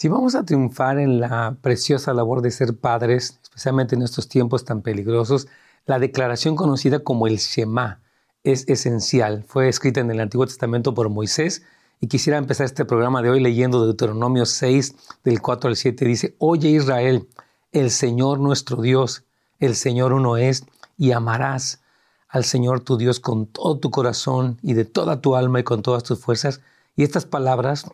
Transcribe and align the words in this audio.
Si 0.00 0.06
vamos 0.06 0.36
a 0.36 0.44
triunfar 0.44 1.00
en 1.00 1.18
la 1.18 1.56
preciosa 1.60 2.14
labor 2.14 2.40
de 2.40 2.52
ser 2.52 2.78
padres, 2.78 3.40
especialmente 3.42 3.96
en 3.96 4.02
estos 4.02 4.28
tiempos 4.28 4.64
tan 4.64 4.80
peligrosos, 4.80 5.48
la 5.86 5.98
declaración 5.98 6.54
conocida 6.54 7.00
como 7.00 7.26
el 7.26 7.38
Shema 7.38 8.00
es 8.44 8.68
esencial. 8.68 9.42
Fue 9.48 9.68
escrita 9.68 9.98
en 9.98 10.08
el 10.12 10.20
Antiguo 10.20 10.46
Testamento 10.46 10.94
por 10.94 11.08
Moisés 11.08 11.64
y 12.00 12.06
quisiera 12.06 12.38
empezar 12.38 12.66
este 12.66 12.84
programa 12.84 13.22
de 13.22 13.30
hoy 13.30 13.40
leyendo 13.40 13.84
Deuteronomio 13.84 14.46
6 14.46 14.94
del 15.24 15.42
4 15.42 15.68
al 15.68 15.74
7. 15.74 16.04
Dice, 16.04 16.36
Oye 16.38 16.68
Israel, 16.68 17.26
el 17.72 17.90
Señor 17.90 18.38
nuestro 18.38 18.80
Dios, 18.80 19.24
el 19.58 19.74
Señor 19.74 20.12
uno 20.12 20.36
es, 20.36 20.64
y 20.96 21.10
amarás 21.10 21.80
al 22.28 22.44
Señor 22.44 22.82
tu 22.82 22.98
Dios 22.98 23.18
con 23.18 23.46
todo 23.46 23.80
tu 23.80 23.90
corazón 23.90 24.60
y 24.62 24.74
de 24.74 24.84
toda 24.84 25.20
tu 25.20 25.34
alma 25.34 25.58
y 25.58 25.64
con 25.64 25.82
todas 25.82 26.04
tus 26.04 26.20
fuerzas. 26.20 26.60
Y 26.94 27.02
estas 27.02 27.24
palabras 27.24 27.84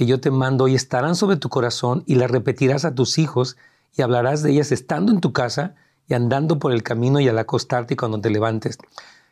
que 0.00 0.06
yo 0.06 0.18
te 0.18 0.30
mando 0.30 0.64
hoy 0.64 0.74
estarán 0.74 1.14
sobre 1.14 1.36
tu 1.36 1.50
corazón 1.50 2.04
y 2.06 2.14
las 2.14 2.30
repetirás 2.30 2.86
a 2.86 2.94
tus 2.94 3.18
hijos 3.18 3.58
y 3.94 4.00
hablarás 4.00 4.42
de 4.42 4.50
ellas 4.50 4.72
estando 4.72 5.12
en 5.12 5.20
tu 5.20 5.34
casa 5.34 5.74
y 6.08 6.14
andando 6.14 6.58
por 6.58 6.72
el 6.72 6.82
camino 6.82 7.20
y 7.20 7.28
al 7.28 7.38
acostarte 7.38 7.92
y 7.92 7.96
cuando 7.98 8.18
te 8.18 8.30
levantes. 8.30 8.78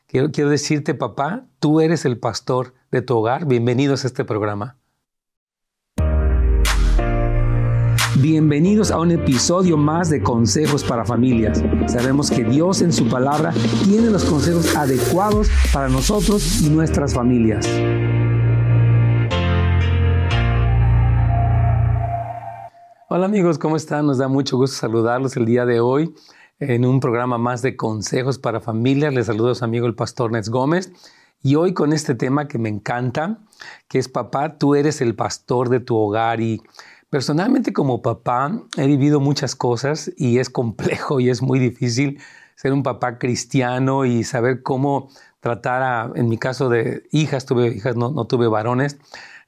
Quiero, 0.07 0.31
quiero 0.31 0.51
decirte, 0.51 0.93
papá, 0.93 1.47
tú 1.59 1.81
eres 1.81 2.05
el 2.05 2.19
pastor 2.19 2.75
de 2.91 3.01
tu 3.01 3.17
hogar. 3.17 3.47
Bienvenidos 3.47 4.05
a 4.05 4.09
este 4.09 4.27
programa. 4.27 4.77
Bienvenidos 8.17 8.91
a 8.91 8.99
un 8.99 9.11
episodio 9.13 9.79
más 9.79 10.11
de 10.11 10.23
Consejos 10.23 10.85
para 10.85 11.07
Familias. 11.07 11.65
Sabemos 11.87 12.31
que 12.31 12.45
Dios 12.45 12.83
en 12.83 12.93
su 12.93 13.09
palabra 13.09 13.55
tiene 13.85 14.11
los 14.11 14.27
consejos 14.27 14.77
adecuados 14.77 15.49
para 15.73 15.89
nosotros 15.89 16.61
y 16.61 16.69
nuestras 16.69 17.15
familias. 17.15 17.67
Hola 23.11 23.25
amigos, 23.25 23.59
¿cómo 23.59 23.75
están? 23.77 24.05
Nos 24.05 24.19
da 24.19 24.29
mucho 24.29 24.59
gusto 24.59 24.77
saludarlos 24.77 25.35
el 25.39 25.47
día 25.47 25.65
de 25.65 25.81
hoy 25.81 26.15
en 26.59 26.85
un 26.85 27.01
programa 27.01 27.39
más 27.39 27.63
de 27.63 27.75
consejos 27.75 28.39
para 28.39 28.61
familias. 28.61 29.15
Les 29.15 29.25
saludo 29.25 29.53
a 29.53 29.55
su 29.55 29.65
amigo 29.65 29.87
el 29.87 29.95
pastor 29.95 30.31
Nes 30.31 30.51
Gómez 30.51 30.93
y 31.43 31.55
hoy 31.55 31.73
con 31.73 31.95
este 31.95 32.15
tema 32.15 32.49
que 32.49 32.59
me 32.59 32.69
encanta, 32.69 33.39
que 33.89 33.99
es 33.99 34.11
papá, 34.11 34.59
tú 34.59 34.75
eres 34.75 35.01
el 35.01 35.15
pastor 35.15 35.71
de 35.71 35.81
tu 35.81 35.97
hogar 35.97 36.43
y 36.43 36.61
personalmente 37.09 37.73
como 37.73 38.03
papá 38.03 38.61
he 38.77 38.87
vivido 38.87 39.21
muchas 39.21 39.57
cosas 39.57 40.13
y 40.19 40.39
es 40.39 40.51
complejo 40.51 41.19
y 41.19 41.31
es 41.31 41.41
muy 41.41 41.59
difícil 41.59 42.21
ser 42.57 42.75
un 42.75 42.83
papá 42.83 43.17
cristiano 43.17 44.05
y 44.05 44.23
saber 44.23 44.63
cómo 44.63 45.09
tratar 45.41 45.83
a, 45.83 46.13
en 46.15 46.29
mi 46.29 46.37
caso 46.37 46.69
de 46.69 47.05
hijas, 47.11 47.47
tuve 47.47 47.69
hijas, 47.69 47.97
no 47.97 48.27
tuve 48.27 48.49
varones, 48.49 48.99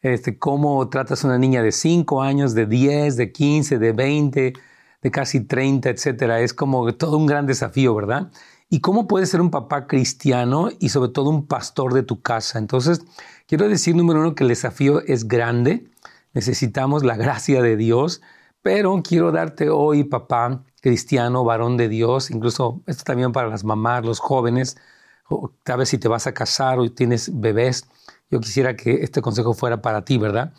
este, 0.03 0.39
cómo 0.39 0.89
tratas 0.89 1.25
a 1.25 1.29
una 1.29 1.39
niña 1.39 1.62
de 1.62 1.73
5 1.73 2.23
años, 2.23 2.55
de 2.55 2.67
10, 2.67 3.17
de 3.17 3.33
15, 3.33 3.79
de 3.79 3.93
20, 3.93 4.53
de 5.03 5.11
casi 5.11 5.41
30, 5.41 5.91
etcétera. 5.91 6.41
Es 6.41 6.55
como 6.55 6.93
todo 6.95 7.17
un 7.17 7.27
gran 7.27 7.47
desafío, 7.47 7.95
¿verdad? 7.95 8.31
Y 8.69 8.81
cómo 8.81 9.09
puedes 9.09 9.31
ser 9.31 9.41
un 9.41 9.51
papá 9.51 9.87
cristiano 9.87 10.69
y 10.78 10.91
sobre 10.91 11.11
todo 11.11 11.31
un 11.31 11.47
pastor 11.47 11.93
de 11.93 12.03
tu 12.03 12.23
casa. 12.23 12.59
Entonces, 12.59 13.03
quiero 13.47 13.69
decir, 13.69 13.97
número 13.97 14.21
uno, 14.21 14.34
que 14.34 14.45
el 14.45 14.48
desafío 14.48 15.01
es 15.06 15.27
grande. 15.27 15.87
Necesitamos 16.33 17.05
la 17.05 17.17
gracia 17.17 17.62
de 17.62 17.77
Dios, 17.77 18.23
pero 18.62 19.03
quiero 19.03 19.33
darte 19.33 19.71
hoy, 19.71 20.05
papá 20.05 20.62
cristiano, 20.81 21.45
varón 21.45 21.77
de 21.77 21.89
Dios, 21.89 22.31
incluso 22.31 22.81
esto 22.87 23.05
también 23.05 23.33
para 23.33 23.48
las 23.48 23.65
mamás, 23.65 24.05
los 24.05 24.19
jóvenes, 24.19 24.77
vez 25.77 25.89
si 25.89 25.98
te 25.98 26.09
vas 26.09 26.27
a 26.27 26.33
casar 26.33 26.78
o 26.78 26.91
tienes 26.91 27.41
bebés, 27.41 27.87
yo 28.31 28.41
quisiera 28.41 28.77
que 28.77 29.03
este 29.03 29.20
consejo 29.20 29.55
fuera 29.55 29.83
para 29.83 30.05
ti, 30.05 30.19
¿verdad? 30.19 30.53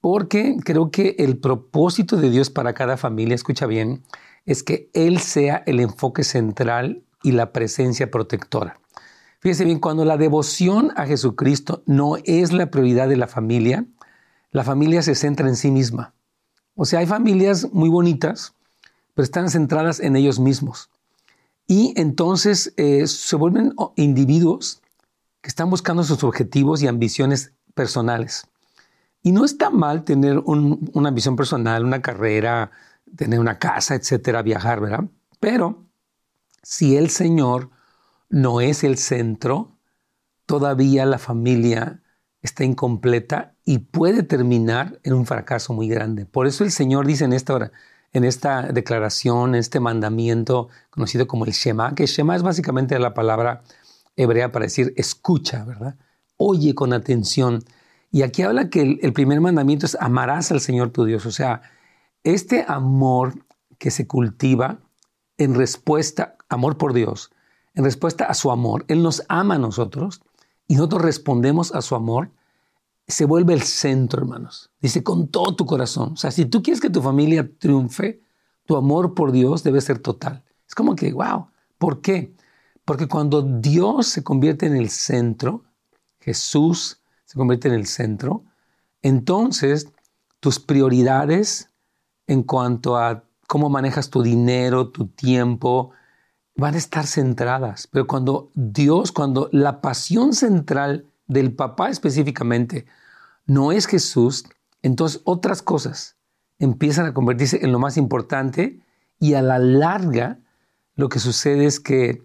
Porque 0.00 0.56
creo 0.64 0.90
que 0.90 1.14
el 1.18 1.38
propósito 1.38 2.16
de 2.16 2.30
Dios 2.30 2.50
para 2.50 2.74
cada 2.74 2.96
familia, 2.96 3.34
escucha 3.34 3.66
bien, 3.66 4.02
es 4.44 4.62
que 4.62 4.90
Él 4.92 5.20
sea 5.20 5.62
el 5.66 5.78
enfoque 5.80 6.24
central 6.24 7.04
y 7.22 7.32
la 7.32 7.52
presencia 7.52 8.10
protectora. 8.10 8.80
Fíjese 9.38 9.64
bien, 9.64 9.78
cuando 9.78 10.04
la 10.04 10.16
devoción 10.16 10.92
a 10.96 11.06
Jesucristo 11.06 11.82
no 11.86 12.16
es 12.24 12.52
la 12.52 12.70
prioridad 12.70 13.08
de 13.08 13.16
la 13.16 13.28
familia, 13.28 13.86
la 14.50 14.64
familia 14.64 15.02
se 15.02 15.14
centra 15.14 15.48
en 15.48 15.56
sí 15.56 15.70
misma. 15.70 16.14
O 16.74 16.84
sea, 16.84 17.00
hay 17.00 17.06
familias 17.06 17.68
muy 17.72 17.88
bonitas, 17.88 18.54
pero 19.14 19.24
están 19.24 19.50
centradas 19.50 20.00
en 20.00 20.16
ellos 20.16 20.40
mismos. 20.40 20.90
Y 21.66 21.92
entonces 21.96 22.72
eh, 22.76 23.06
se 23.06 23.36
vuelven 23.36 23.74
individuos 23.96 24.81
que 25.42 25.48
están 25.48 25.68
buscando 25.68 26.04
sus 26.04 26.24
objetivos 26.24 26.82
y 26.82 26.86
ambiciones 26.86 27.52
personales. 27.74 28.46
Y 29.22 29.32
no 29.32 29.44
está 29.44 29.70
mal 29.70 30.04
tener 30.04 30.38
una 30.38 31.08
ambición 31.08 31.36
personal, 31.36 31.84
una 31.84 32.00
carrera, 32.00 32.70
tener 33.16 33.38
una 33.38 33.58
casa, 33.58 33.94
etcétera, 33.94 34.42
viajar, 34.42 34.80
¿verdad? 34.80 35.04
Pero 35.40 35.84
si 36.62 36.96
el 36.96 37.10
Señor 37.10 37.70
no 38.30 38.60
es 38.60 38.84
el 38.84 38.96
centro, 38.98 39.76
todavía 40.46 41.04
la 41.06 41.18
familia 41.18 42.02
está 42.40 42.64
incompleta 42.64 43.54
y 43.64 43.78
puede 43.78 44.22
terminar 44.22 44.98
en 45.04 45.12
un 45.12 45.26
fracaso 45.26 45.72
muy 45.72 45.88
grande. 45.88 46.26
Por 46.26 46.46
eso 46.46 46.64
el 46.64 46.72
Señor 46.72 47.06
dice 47.06 47.24
en 47.24 47.32
esta 47.32 47.54
hora, 47.54 47.72
en 48.12 48.24
esta 48.24 48.62
declaración, 48.62 49.54
en 49.54 49.60
este 49.60 49.80
mandamiento 49.80 50.68
conocido 50.90 51.26
como 51.26 51.44
el 51.44 51.52
Shema, 51.52 51.94
que 51.94 52.06
Shema 52.06 52.36
es 52.36 52.42
básicamente 52.42 52.98
la 52.98 53.14
palabra 53.14 53.62
hebrea 54.16 54.52
para 54.52 54.66
decir 54.66 54.92
escucha, 54.96 55.64
¿verdad? 55.64 55.96
Oye 56.36 56.74
con 56.74 56.92
atención. 56.92 57.64
Y 58.10 58.22
aquí 58.22 58.42
habla 58.42 58.68
que 58.68 58.82
el, 58.82 58.98
el, 59.02 59.12
primer 59.12 59.40
mandamiento 59.40 59.86
es 59.86 59.96
amarás 60.00 60.52
al 60.52 60.60
Señor 60.60 60.90
tu 60.90 61.04
Dios. 61.04 61.24
O 61.26 61.30
sea, 61.30 61.62
este 62.24 62.64
amor 62.68 63.34
que 63.78 63.90
se 63.90 64.06
cultiva 64.06 64.78
en 65.38 65.54
respuesta, 65.54 66.36
amor 66.48 66.78
por 66.78 66.92
Dios, 66.92 67.32
en 67.74 67.84
respuesta 67.84 68.26
a 68.26 68.34
su 68.34 68.50
amor. 68.50 68.84
Él 68.88 69.02
nos 69.02 69.24
ama 69.28 69.54
a 69.56 69.58
nosotros 69.58 70.22
y 70.68 70.76
nosotros 70.76 71.02
respondemos 71.02 71.74
a 71.74 71.82
su 71.82 71.94
amor. 71.94 72.30
Se 73.08 73.24
vuelve 73.24 73.54
el 73.54 73.62
centro, 73.62 74.22
hermanos. 74.22 74.70
Dice 74.80 75.02
con 75.02 75.28
todo 75.28 75.56
tu 75.56 75.66
corazón. 75.66 76.12
O 76.12 76.16
sea, 76.16 76.30
si 76.30 76.46
tú 76.46 76.62
quieres 76.62 76.80
que 76.80 76.90
tu 76.90 77.02
familia 77.02 77.50
triunfe, 77.58 78.20
tu 78.64 78.76
amor 78.76 79.14
por 79.14 79.32
Dios 79.32 79.62
debe 79.62 79.80
ser 79.80 79.98
total. 79.98 80.44
Es 80.68 80.74
como 80.74 80.94
que, 80.94 81.12
wow, 81.12 81.48
¿por 81.78 82.00
qué? 82.00 82.34
Porque 82.84 83.06
cuando 83.06 83.42
Dios 83.42 84.08
se 84.08 84.24
convierte 84.24 84.66
en 84.66 84.76
el 84.76 84.90
centro, 84.90 85.64
Jesús 86.20 87.00
se 87.24 87.38
convierte 87.38 87.68
en 87.68 87.74
el 87.74 87.86
centro, 87.86 88.44
entonces 89.02 89.88
tus 90.40 90.58
prioridades 90.58 91.70
en 92.26 92.42
cuanto 92.42 92.96
a 92.96 93.24
cómo 93.46 93.68
manejas 93.68 94.10
tu 94.10 94.22
dinero, 94.22 94.88
tu 94.88 95.06
tiempo, 95.06 95.92
van 96.56 96.74
a 96.74 96.78
estar 96.78 97.06
centradas. 97.06 97.86
Pero 97.86 98.06
cuando 98.06 98.50
Dios, 98.54 99.12
cuando 99.12 99.48
la 99.52 99.80
pasión 99.80 100.32
central 100.32 101.06
del 101.26 101.54
papá 101.54 101.90
específicamente 101.90 102.86
no 103.46 103.72
es 103.72 103.86
Jesús, 103.86 104.44
entonces 104.82 105.20
otras 105.24 105.62
cosas 105.62 106.16
empiezan 106.58 107.06
a 107.06 107.14
convertirse 107.14 107.64
en 107.64 107.72
lo 107.72 107.78
más 107.78 107.96
importante 107.96 108.80
y 109.18 109.34
a 109.34 109.42
la 109.42 109.58
larga 109.58 110.38
lo 110.94 111.08
que 111.08 111.18
sucede 111.18 111.64
es 111.64 111.80
que 111.80 112.22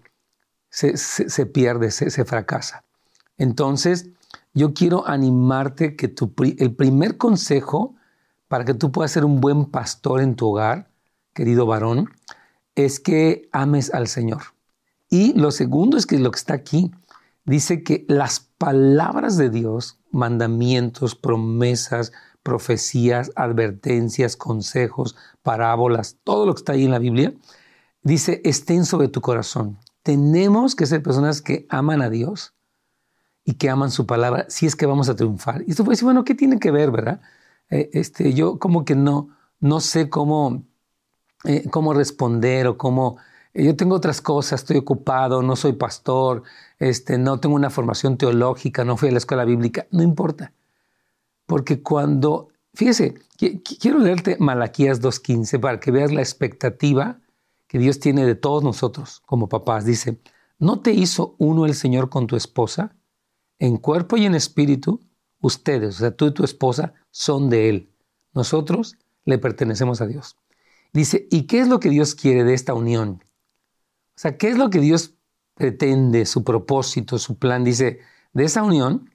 se, 0.70 1.46
pierde, 1.46 1.92
se, 1.92 2.26
fracasa. 2.26 2.84
Entonces, 3.38 4.10
yo 4.54 4.74
quiero 4.74 5.08
animarte 5.08 5.96
que 5.96 6.08
tu, 6.08 6.34
el 6.58 6.76
primer 6.76 7.18
consejo 7.18 7.96
para 8.48 8.66
que 8.66 8.74
tú 8.74 8.92
puedas 8.92 9.12
ser 9.12 9.26
un 9.26 9.42
buen 9.42 9.66
pastor 9.66 10.22
en 10.22 10.36
tu 10.36 10.48
hogar, 10.48 10.90
querido 11.34 11.66
varón, 11.66 12.10
es 12.76 13.00
que 13.00 13.50
ames 13.52 13.94
al 13.94 14.08
Señor. 14.08 14.42
Y 15.10 15.34
lo 15.34 15.52
segundo 15.52 15.98
es 15.98 16.06
que 16.06 16.20
lo 16.20 16.32
que 16.32 16.40
está 16.40 16.54
aquí 16.54 16.92
dice 17.46 17.84
que 17.84 18.06
las 18.08 18.40
palabras 18.40 19.38
de 19.38 19.50
Dios, 19.50 20.00
mandamientos, 20.12 21.16
promesas, 21.16 22.12
profecías, 22.44 23.32
advertencias, 23.36 24.38
consejos, 24.38 25.16
parábolas, 25.44 26.18
todo 26.24 26.46
lo 26.46 26.54
que 26.54 26.60
está 26.60 26.74
ahí 26.74 26.86
en 26.86 26.92
la 26.92 27.00
Biblia, 27.00 27.34
dice, 28.04 28.42
estén 28.44 28.86
sobre 28.86 29.08
tu 29.08 29.22
corazón 29.22 29.78
tenemos 30.08 30.74
que 30.74 30.86
ser 30.86 31.04
personas 31.04 31.42
que 31.42 31.66
aman 31.68 32.02
a 32.02 32.10
Dios 32.10 32.54
y 33.44 33.56
que 33.56 33.70
aman 33.70 33.92
su 33.92 34.06
palabra 34.06 34.46
si 34.48 34.66
es 34.66 34.78
que 34.78 34.86
vamos 34.86 35.10
a 35.10 35.18
triunfar. 35.18 35.66
Y 35.68 35.72
esto 35.72 35.84
fue 35.84 35.96
decir, 35.96 36.06
bueno, 36.06 36.24
¿qué 36.24 36.34
tiene 36.34 36.60
que 36.60 36.72
ver, 36.72 36.92
verdad? 36.92 37.20
Eh, 37.70 37.90
este, 37.92 38.32
yo 38.32 38.58
como 38.58 38.86
que 38.86 38.96
no, 38.96 39.36
no 39.60 39.82
sé 39.82 40.10
cómo, 40.10 40.64
eh, 41.44 41.68
cómo 41.70 41.94
responder 41.94 42.68
o 42.68 42.78
cómo... 42.78 43.18
Eh, 43.54 43.66
yo 43.66 43.76
tengo 43.76 43.96
otras 43.96 44.22
cosas, 44.22 44.62
estoy 44.62 44.78
ocupado, 44.78 45.42
no 45.42 45.58
soy 45.58 45.74
pastor, 45.74 46.44
este, 46.80 47.18
no 47.18 47.42
tengo 47.42 47.56
una 47.56 47.70
formación 47.70 48.18
teológica, 48.18 48.86
no 48.86 48.96
fui 48.96 49.10
a 49.10 49.12
la 49.12 49.18
escuela 49.18 49.44
bíblica, 49.44 49.88
no 49.92 50.04
importa. 50.04 50.54
Porque 51.46 51.84
cuando, 51.84 52.48
fíjese, 52.74 53.16
quiero 53.78 54.00
leerte 54.00 54.38
Malaquías 54.40 55.02
2.15 55.02 55.60
para 55.60 55.82
que 55.82 55.92
veas 55.92 56.14
la 56.14 56.22
expectativa 56.22 57.20
que 57.68 57.80
Dios 57.80 58.00
tiene 58.00 58.26
de 58.26 58.36
todos 58.36 58.64
nosotros 58.64 59.22
como 59.26 59.50
papás. 59.50 59.86
Dice, 59.86 60.20
¿no 60.58 60.80
te 60.82 60.92
hizo 60.92 61.36
uno 61.38 61.66
el 61.66 61.76
Señor 61.76 62.10
con 62.10 62.28
tu 62.28 62.36
esposa? 62.36 62.96
En 63.60 63.78
cuerpo 63.78 64.18
y 64.18 64.26
en 64.26 64.36
espíritu, 64.36 65.02
ustedes, 65.40 65.96
o 65.96 66.00
sea, 66.00 66.12
tú 66.16 66.28
y 66.28 66.34
tu 66.34 66.44
esposa, 66.44 66.94
son 67.12 67.50
de 67.50 67.70
Él. 67.70 67.92
Nosotros 68.34 68.98
le 69.26 69.38
pertenecemos 69.38 70.02
a 70.02 70.08
Dios. 70.08 70.38
Dice, 70.94 71.28
¿y 71.30 71.44
qué 71.44 71.60
es 71.60 71.68
lo 71.68 71.80
que 71.80 71.90
Dios 71.90 72.16
quiere 72.16 72.44
de 72.44 72.54
esta 72.54 72.74
unión? 72.74 73.24
O 74.16 74.20
sea, 74.20 74.38
¿qué 74.38 74.50
es 74.50 74.58
lo 74.58 74.70
que 74.70 74.80
Dios 74.80 75.16
pretende, 75.54 76.26
su 76.26 76.44
propósito, 76.44 77.20
su 77.20 77.38
plan? 77.38 77.64
Dice, 77.64 78.00
de 78.34 78.46
esa 78.46 78.64
unión 78.64 79.12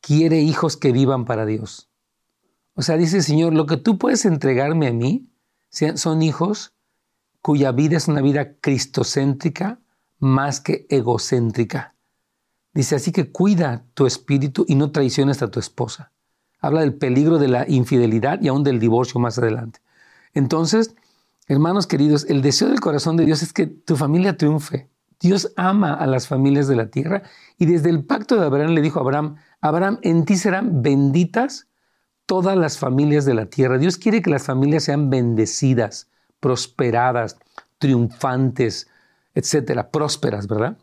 quiere 0.00 0.40
hijos 0.40 0.76
que 0.76 0.92
vivan 0.92 1.24
para 1.24 1.46
Dios. 1.46 1.88
O 2.74 2.82
sea, 2.82 2.96
dice 2.96 3.22
Señor, 3.22 3.54
lo 3.54 3.66
que 3.66 3.76
tú 3.76 3.98
puedes 3.98 4.24
entregarme 4.24 4.88
a 4.88 4.92
mí 4.92 5.30
son 5.70 6.22
hijos 6.22 6.73
cuya 7.44 7.72
vida 7.72 7.98
es 7.98 8.08
una 8.08 8.22
vida 8.22 8.54
cristocéntrica 8.58 9.78
más 10.18 10.62
que 10.62 10.86
egocéntrica. 10.88 11.94
Dice, 12.72 12.96
así 12.96 13.12
que 13.12 13.32
cuida 13.32 13.84
tu 13.92 14.06
espíritu 14.06 14.64
y 14.66 14.76
no 14.76 14.92
traiciones 14.92 15.42
a 15.42 15.50
tu 15.50 15.60
esposa. 15.60 16.10
Habla 16.58 16.80
del 16.80 16.94
peligro 16.94 17.38
de 17.38 17.48
la 17.48 17.68
infidelidad 17.68 18.40
y 18.40 18.48
aún 18.48 18.64
del 18.64 18.80
divorcio 18.80 19.20
más 19.20 19.36
adelante. 19.36 19.80
Entonces, 20.32 20.94
hermanos 21.46 21.86
queridos, 21.86 22.24
el 22.30 22.40
deseo 22.40 22.70
del 22.70 22.80
corazón 22.80 23.18
de 23.18 23.26
Dios 23.26 23.42
es 23.42 23.52
que 23.52 23.66
tu 23.66 23.96
familia 23.96 24.38
triunfe. 24.38 24.88
Dios 25.20 25.52
ama 25.56 25.92
a 25.92 26.06
las 26.06 26.26
familias 26.26 26.66
de 26.66 26.76
la 26.76 26.86
tierra 26.86 27.24
y 27.58 27.66
desde 27.66 27.90
el 27.90 28.06
pacto 28.06 28.36
de 28.36 28.46
Abraham 28.46 28.70
le 28.70 28.80
dijo 28.80 29.00
a 29.00 29.02
Abraham, 29.02 29.36
Abraham, 29.60 29.98
en 30.00 30.24
ti 30.24 30.36
serán 30.36 30.80
benditas 30.80 31.68
todas 32.24 32.56
las 32.56 32.78
familias 32.78 33.26
de 33.26 33.34
la 33.34 33.50
tierra. 33.50 33.76
Dios 33.76 33.98
quiere 33.98 34.22
que 34.22 34.30
las 34.30 34.44
familias 34.44 34.84
sean 34.84 35.10
bendecidas, 35.10 36.08
prosperadas, 36.44 37.38
triunfantes, 37.78 38.86
etcétera, 39.34 39.90
prósperas, 39.90 40.46
¿verdad? 40.46 40.76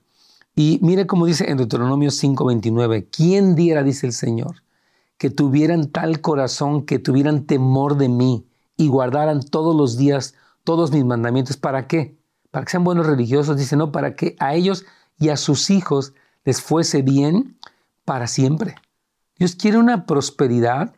Y 0.55 0.79
mire 0.81 1.05
cómo 1.05 1.27
dice 1.27 1.51
en 1.51 1.57
Deuteronomio 1.57 2.09
5:29, 2.09 3.07
¿quién 3.11 3.53
diera, 3.53 3.83
dice 3.83 4.07
el 4.07 4.13
Señor, 4.13 4.63
que 5.19 5.29
tuvieran 5.29 5.91
tal 5.91 6.19
corazón, 6.19 6.83
que 6.83 6.97
tuvieran 6.97 7.45
temor 7.45 7.97
de 7.97 8.09
mí 8.09 8.47
y 8.75 8.87
guardaran 8.87 9.43
todos 9.43 9.75
los 9.75 9.97
días 9.97 10.33
todos 10.63 10.91
mis 10.91 11.05
mandamientos? 11.05 11.57
¿Para 11.57 11.85
qué? 11.85 12.17
Para 12.49 12.65
que 12.65 12.71
sean 12.71 12.83
buenos 12.83 13.05
religiosos, 13.05 13.55
dice, 13.55 13.75
no, 13.75 13.91
para 13.91 14.15
que 14.15 14.35
a 14.39 14.55
ellos 14.55 14.83
y 15.19 15.29
a 15.29 15.37
sus 15.37 15.69
hijos 15.69 16.15
les 16.43 16.59
fuese 16.59 17.03
bien 17.03 17.59
para 18.03 18.25
siempre. 18.25 18.77
Dios 19.37 19.55
quiere 19.55 19.77
una 19.77 20.07
prosperidad 20.07 20.95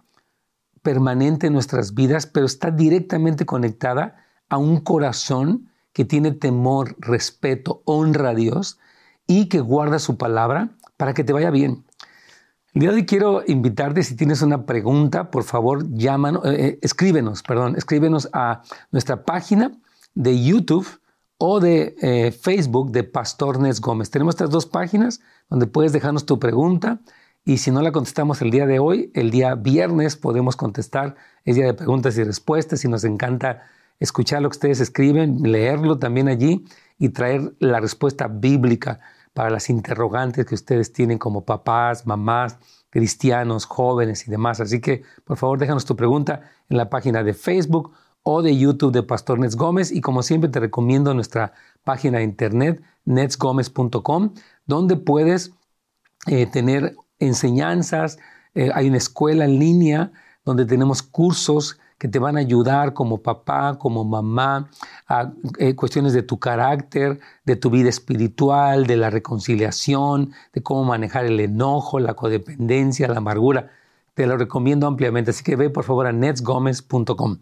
permanente 0.82 1.48
en 1.48 1.54
nuestras 1.54 1.94
vidas, 1.94 2.28
pero 2.28 2.46
está 2.46 2.72
directamente 2.72 3.46
conectada 3.46 4.23
a 4.54 4.58
un 4.58 4.82
corazón 4.82 5.72
que 5.94 6.06
tiene 6.06 6.32
temor, 6.32 6.96
respeto, 7.00 7.82
honra 7.86 8.30
a 8.30 8.36
Dios 8.36 8.78
y 9.26 9.50
que 9.50 9.60
guarda 9.62 9.98
su 9.98 10.16
palabra 10.16 10.70
para 10.96 11.16
que 11.16 11.24
te 11.24 11.34
vaya 11.34 11.50
bien. 11.50 11.84
El 12.74 12.82
día 12.82 12.92
de 12.92 12.98
hoy 12.98 13.06
quiero 13.08 13.42
invitarte, 13.48 14.04
si 14.04 14.16
tienes 14.16 14.44
una 14.44 14.68
pregunta, 14.68 15.32
por 15.32 15.44
favor, 15.44 15.88
llámanos, 15.90 16.46
eh, 16.46 16.68
eh, 16.68 16.80
escríbenos, 16.84 17.42
perdón, 17.42 17.76
escríbenos 17.78 18.30
a 18.32 18.62
nuestra 18.92 19.24
página 19.24 19.72
de 20.14 20.44
YouTube 20.44 20.88
o 21.40 21.60
de 21.60 21.96
eh, 22.00 22.32
Facebook 22.32 22.92
de 22.92 23.04
Pastor 23.04 23.60
Nes 23.60 23.82
Gómez. 23.82 24.12
Tenemos 24.12 24.36
estas 24.36 24.52
dos 24.52 24.68
páginas 24.68 25.20
donde 25.50 25.66
puedes 25.66 25.94
dejarnos 25.94 26.28
tu 26.28 26.38
pregunta 26.38 27.00
y 27.44 27.58
si 27.58 27.72
no 27.72 27.82
la 27.82 27.92
contestamos 27.92 28.40
el 28.44 28.52
día 28.52 28.68
de 28.68 28.78
hoy, 28.78 29.12
el 29.16 29.32
día 29.32 29.56
viernes 29.56 30.16
podemos 30.16 30.56
contestar. 30.56 31.16
Es 31.44 31.56
día 31.56 31.66
de 31.66 31.74
preguntas 31.74 32.16
y 32.20 32.24
respuestas 32.24 32.86
y 32.86 32.88
nos 32.88 33.04
encanta 33.04 33.64
escuchar 34.00 34.42
lo 34.42 34.50
que 34.50 34.56
ustedes 34.56 34.80
escriben, 34.80 35.40
leerlo 35.44 36.00
también 36.00 36.28
allí 36.28 36.66
y 36.98 37.10
traer 37.10 37.54
la 37.60 37.80
respuesta 37.80 38.28
bíblica 38.28 39.00
para 39.34 39.50
las 39.50 39.70
interrogantes 39.70 40.46
que 40.46 40.56
ustedes 40.56 40.94
tienen 40.94 41.18
como 41.18 41.44
papás, 41.46 42.06
mamás, 42.06 42.58
cristianos, 42.90 43.66
jóvenes 43.66 44.28
y 44.28 44.32
demás. 44.32 44.60
Así 44.60 44.80
que, 44.80 45.04
por 45.26 45.38
favor, 45.38 45.58
déjanos 45.58 45.86
tu 45.86 45.96
pregunta 45.96 46.42
en 46.70 46.78
la 46.78 46.90
página 46.90 47.24
de 47.24 47.34
Facebook 47.34 47.92
o 48.22 48.42
de 48.42 48.56
YouTube 48.56 48.94
de 48.94 49.04
Pastor 49.04 49.40
Nets 49.40 49.56
Gómez. 49.56 49.92
Y 49.92 50.02
como 50.02 50.22
siempre, 50.22 50.50
te 50.50 50.60
recomiendo 50.60 51.14
nuestra 51.14 51.54
página 51.84 52.20
de 52.20 52.24
internet, 52.26 52.82
netsgomez.com, 53.06 54.34
donde 54.66 54.96
puedes 54.96 55.54
eh, 56.28 56.46
tener 56.46 56.96
enseñanzas. 57.20 58.20
Eh, 58.54 58.70
hay 58.74 58.88
una 58.88 58.98
escuela 58.98 59.46
en 59.46 59.60
línea 59.60 60.12
donde 60.46 60.66
tenemos 60.66 61.02
cursos 61.02 61.80
que 62.04 62.10
te 62.10 62.20
van 62.20 62.36
a 62.36 62.42
ayudar 62.42 62.92
como 62.94 63.20
papá, 63.20 63.78
como 63.80 64.04
mamá, 64.04 64.70
a 65.08 65.32
eh, 65.58 65.74
cuestiones 65.74 66.12
de 66.12 66.22
tu 66.22 66.38
carácter, 66.38 67.22
de 67.46 67.56
tu 67.56 67.70
vida 67.70 67.88
espiritual, 67.88 68.86
de 68.86 68.98
la 68.98 69.10
reconciliación, 69.10 70.34
de 70.52 70.62
cómo 70.62 70.84
manejar 70.84 71.24
el 71.24 71.40
enojo, 71.40 72.00
la 72.00 72.14
codependencia, 72.14 73.08
la 73.08 73.20
amargura. 73.20 73.72
Te 74.16 74.28
lo 74.28 74.36
recomiendo 74.36 74.86
ampliamente, 74.86 75.32
así 75.32 75.46
que 75.46 75.56
ve 75.56 75.70
por 75.70 75.86
favor 75.86 76.06
a 76.06 76.12
netsgomez.com. 76.12 77.38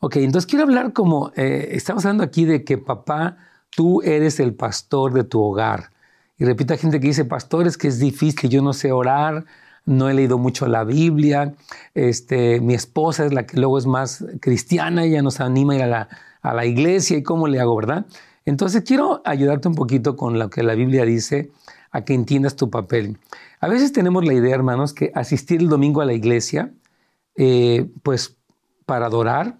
Ok, 0.00 0.16
entonces 0.16 0.50
quiero 0.50 0.64
hablar 0.64 0.92
como, 0.92 1.30
eh, 1.36 1.68
estamos 1.70 2.04
hablando 2.04 2.24
aquí 2.24 2.44
de 2.44 2.64
que 2.64 2.78
papá, 2.78 3.36
tú 3.70 4.02
eres 4.02 4.40
el 4.40 4.54
pastor 4.54 5.12
de 5.12 5.22
tu 5.22 5.40
hogar. 5.40 5.90
Y 6.36 6.44
repito, 6.44 6.76
gente 6.76 6.98
que 6.98 7.06
dice, 7.06 7.24
pastor, 7.24 7.68
es 7.68 7.78
que 7.78 7.86
es 7.86 8.00
difícil, 8.00 8.50
yo 8.50 8.60
no 8.60 8.72
sé 8.72 8.90
orar, 8.90 9.44
no 9.86 10.08
he 10.08 10.14
leído 10.14 10.38
mucho 10.38 10.66
la 10.66 10.84
Biblia, 10.84 11.54
este, 11.94 12.60
mi 12.60 12.74
esposa 12.74 13.26
es 13.26 13.32
la 13.32 13.46
que 13.46 13.58
luego 13.58 13.78
es 13.78 13.86
más 13.86 14.24
cristiana, 14.40 15.04
ella 15.04 15.22
nos 15.22 15.40
anima 15.40 15.72
a 15.72 15.76
ir 15.76 15.82
a 15.82 15.86
la, 15.86 16.08
a 16.42 16.54
la 16.54 16.66
iglesia 16.66 17.16
y 17.16 17.22
cómo 17.22 17.48
le 17.48 17.60
hago, 17.60 17.76
¿verdad? 17.76 18.06
Entonces 18.44 18.82
quiero 18.84 19.22
ayudarte 19.24 19.68
un 19.68 19.74
poquito 19.74 20.16
con 20.16 20.38
lo 20.38 20.50
que 20.50 20.62
la 20.62 20.74
Biblia 20.74 21.04
dice 21.04 21.50
a 21.90 22.02
que 22.02 22.14
entiendas 22.14 22.56
tu 22.56 22.70
papel. 22.70 23.18
A 23.60 23.68
veces 23.68 23.92
tenemos 23.92 24.24
la 24.24 24.32
idea, 24.32 24.54
hermanos, 24.54 24.94
que 24.94 25.12
asistir 25.14 25.60
el 25.60 25.68
domingo 25.68 26.00
a 26.00 26.04
la 26.04 26.12
iglesia, 26.12 26.72
eh, 27.36 27.90
pues 28.02 28.36
para 28.86 29.06
adorar, 29.06 29.58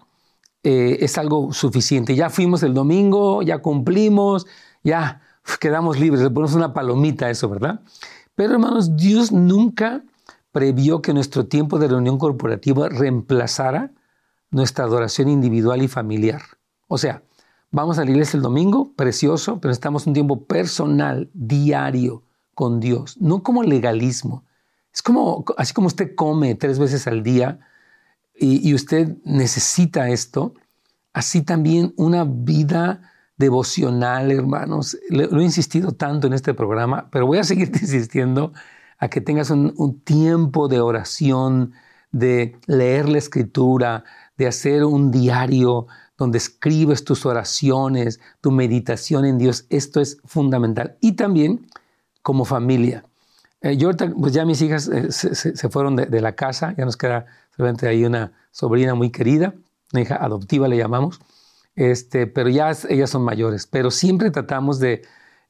eh, 0.63 0.97
es 1.01 1.17
algo 1.17 1.53
suficiente. 1.53 2.15
Ya 2.15 2.29
fuimos 2.29 2.63
el 2.63 2.73
domingo, 2.73 3.41
ya 3.41 3.59
cumplimos, 3.59 4.47
ya 4.83 5.21
quedamos 5.59 5.99
libres, 5.99 6.21
le 6.21 6.29
ponemos 6.29 6.55
una 6.55 6.73
palomita 6.73 7.27
a 7.27 7.29
eso, 7.29 7.49
¿verdad? 7.49 7.81
Pero 8.35 8.53
hermanos, 8.53 8.95
Dios 8.95 9.31
nunca 9.31 10.03
previó 10.51 11.01
que 11.01 11.13
nuestro 11.13 11.45
tiempo 11.47 11.79
de 11.79 11.87
reunión 11.87 12.17
corporativa 12.17 12.89
reemplazara 12.89 13.91
nuestra 14.49 14.85
adoración 14.85 15.29
individual 15.29 15.81
y 15.81 15.87
familiar. 15.87 16.41
O 16.87 16.97
sea, 16.97 17.23
vamos 17.71 17.97
a 17.97 18.05
la 18.05 18.11
iglesia 18.11 18.37
el 18.37 18.43
domingo, 18.43 18.93
precioso, 18.93 19.59
pero 19.61 19.71
estamos 19.71 20.05
un 20.07 20.13
tiempo 20.13 20.45
personal, 20.45 21.29
diario, 21.33 22.23
con 22.53 22.79
Dios, 22.79 23.17
no 23.19 23.43
como 23.43 23.63
legalismo. 23.63 24.43
Es 24.93 25.01
como, 25.01 25.45
así 25.57 25.73
como 25.73 25.87
usted 25.87 26.15
come 26.15 26.53
tres 26.55 26.79
veces 26.79 27.07
al 27.07 27.23
día 27.23 27.59
y, 28.35 28.73
usted 28.73 29.17
necesita 29.23 30.09
esto, 30.09 30.55
así 31.13 31.43
también 31.43 31.93
una 31.95 32.25
vida 32.25 33.11
devocional, 33.37 34.31
hermanos. 34.31 34.97
lo 35.09 35.39
he 35.39 35.43
insistido 35.43 35.91
tanto 35.91 36.27
en 36.27 36.33
este 36.33 36.53
programa, 36.53 37.09
pero 37.11 37.25
voy 37.25 37.37
a 37.37 37.43
seguir 37.43 37.69
insistiendo 37.81 38.51
a 39.01 39.09
que 39.09 39.19
tengas 39.19 39.49
un, 39.49 39.99
tiempo 40.03 40.67
de 40.67 40.79
oración, 40.79 41.73
de 42.11 42.55
leer 42.67 43.09
la 43.09 43.17
escritura, 43.17 44.03
de 44.37 44.47
hacer 44.47 44.85
un 44.85 45.09
diario 45.09 45.87
donde 46.17 46.37
escribes 46.37 47.03
tus 47.03 47.25
oraciones, 47.25 48.19
tu 48.41 48.51
meditación 48.51 49.25
en 49.25 49.39
Dios. 49.39 49.65
Esto 49.71 50.01
es 50.01 50.19
fundamental. 50.23 50.97
Y 51.01 51.13
también 51.13 51.67
como 52.21 52.45
familia. 52.45 53.03
Eh, 53.61 53.75
yo 53.75 53.89
pues 54.19 54.33
ya 54.33 54.45
mis 54.45 54.61
hijas 54.61 54.87
eh, 54.87 55.11
se, 55.11 55.69
fueron 55.69 55.95
de, 55.95 56.21
la 56.21 56.33
casa, 56.33 56.75
ya 56.77 56.85
nos 56.85 56.95
queda 56.95 57.25
solamente 57.57 57.87
ahí 57.87 58.05
una 58.05 58.33
sobrina 58.51 58.93
muy 58.93 59.09
querida, 59.09 59.55
una 59.93 60.01
hija 60.03 60.15
adoptiva 60.17 60.67
le 60.67 60.77
llamamos, 60.77 61.19
este, 61.75 62.27
pero 62.27 62.49
ya 62.49 62.71
ellas 62.87 63.09
son 63.09 63.23
mayores. 63.23 63.65
Pero 63.65 63.89
siempre 63.89 64.29
tratamos 64.29 64.77
de 64.79 65.01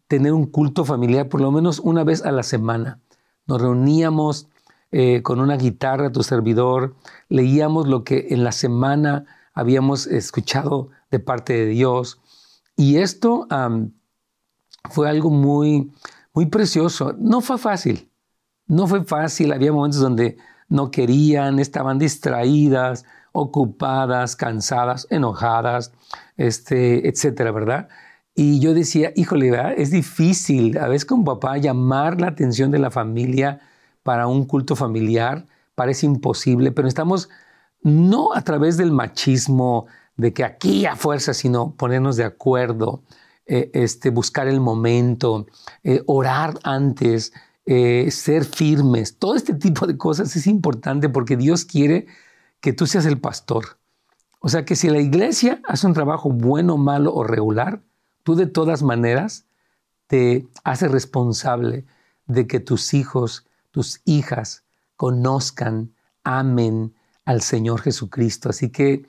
tener 0.07 0.31
un 0.31 0.45
culto 0.45 0.85
familiar 0.85 1.27
por 1.27 1.41
lo 1.41 1.51
menos 1.51 1.79
una 1.79 2.05
vez 2.05 2.23
a 2.23 2.31
la 2.31 2.43
semana 2.43 2.99
nos 3.47 3.61
reuníamos 3.61 4.47
eh, 4.91 5.21
con 5.21 5.39
una 5.39 5.55
guitarra, 5.55 6.11
tu 6.11 6.23
servidor, 6.23 6.95
leíamos 7.29 7.87
lo 7.87 8.03
que 8.03 8.27
en 8.31 8.43
la 8.43 8.51
semana 8.51 9.25
habíamos 9.53 10.07
escuchado 10.07 10.89
de 11.09 11.19
parte 11.19 11.53
de 11.53 11.65
Dios. 11.67 12.19
Y 12.75 12.97
esto 12.97 13.47
fue 14.89 15.09
algo 15.09 15.29
muy, 15.29 15.91
muy 16.33 16.47
precioso. 16.47 17.13
No 17.17 17.41
fue 17.41 17.57
fácil, 17.57 18.09
no 18.67 18.87
fue 18.87 19.03
fácil. 19.03 19.53
Había 19.53 19.71
momentos 19.71 19.99
donde 19.99 20.37
no 20.67 20.91
querían, 20.91 21.59
estaban 21.59 21.99
distraídas, 21.99 23.05
ocupadas, 23.33 24.35
cansadas, 24.35 25.07
enojadas, 25.09 25.93
este, 26.37 27.07
etcétera, 27.07 27.51
¿verdad? 27.51 27.89
Y 28.33 28.59
yo 28.59 28.73
decía, 28.73 29.11
híjole, 29.15 29.51
es 29.77 29.91
difícil 29.91 30.77
a 30.77 30.87
veces 30.87 31.05
con 31.05 31.23
papá 31.23 31.57
llamar 31.57 32.21
la 32.21 32.27
atención 32.27 32.71
de 32.71 32.79
la 32.79 32.91
familia 32.91 33.59
para 34.03 34.27
un 34.27 34.45
culto 34.45 34.75
familiar, 34.75 35.45
parece 35.75 36.05
imposible, 36.05 36.71
pero 36.71 36.87
estamos 36.87 37.29
no 37.83 38.33
a 38.33 38.41
través 38.41 38.77
del 38.77 38.91
machismo, 38.91 39.87
de 40.15 40.33
que 40.33 40.43
aquí 40.43 40.85
a 40.85 40.95
fuerza, 40.95 41.33
sino 41.33 41.75
ponernos 41.75 42.15
de 42.15 42.23
acuerdo, 42.23 43.03
eh, 43.45 43.71
este, 43.73 44.11
buscar 44.11 44.47
el 44.47 44.59
momento, 44.59 45.47
eh, 45.83 46.03
orar 46.05 46.59
antes, 46.63 47.33
eh, 47.65 48.09
ser 48.11 48.45
firmes, 48.45 49.17
todo 49.17 49.35
este 49.35 49.53
tipo 49.53 49.87
de 49.87 49.97
cosas 49.97 50.35
es 50.35 50.47
importante 50.47 51.09
porque 51.09 51.37
Dios 51.37 51.65
quiere 51.65 52.07
que 52.59 52.73
tú 52.73 52.85
seas 52.85 53.05
el 53.05 53.19
pastor. 53.19 53.79
O 54.39 54.49
sea 54.49 54.65
que 54.65 54.75
si 54.75 54.89
la 54.89 54.99
iglesia 54.99 55.61
hace 55.67 55.87
un 55.87 55.93
trabajo 55.93 56.29
bueno, 56.31 56.77
malo 56.77 57.13
o 57.13 57.23
regular, 57.23 57.81
tú 58.23 58.35
de 58.35 58.47
todas 58.47 58.83
maneras 58.83 59.45
te 60.07 60.47
haces 60.63 60.91
responsable 60.91 61.85
de 62.25 62.47
que 62.47 62.59
tus 62.59 62.93
hijos, 62.93 63.45
tus 63.71 64.01
hijas 64.05 64.63
conozcan, 64.95 65.93
amen 66.23 66.93
al 67.25 67.41
Señor 67.41 67.81
Jesucristo. 67.81 68.49
Así 68.49 68.69
que 68.69 69.05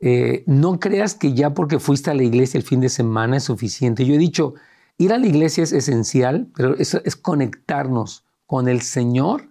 eh, 0.00 0.42
no 0.46 0.80
creas 0.80 1.14
que 1.14 1.32
ya 1.32 1.54
porque 1.54 1.78
fuiste 1.78 2.10
a 2.10 2.14
la 2.14 2.22
iglesia 2.22 2.58
el 2.58 2.64
fin 2.64 2.80
de 2.80 2.88
semana 2.88 3.36
es 3.36 3.44
suficiente. 3.44 4.04
Yo 4.04 4.14
he 4.14 4.18
dicho, 4.18 4.54
ir 4.98 5.12
a 5.12 5.18
la 5.18 5.26
iglesia 5.26 5.64
es 5.64 5.72
esencial, 5.72 6.48
pero 6.54 6.76
eso 6.76 7.00
es 7.04 7.16
conectarnos 7.16 8.24
con 8.46 8.68
el 8.68 8.82
Señor 8.82 9.48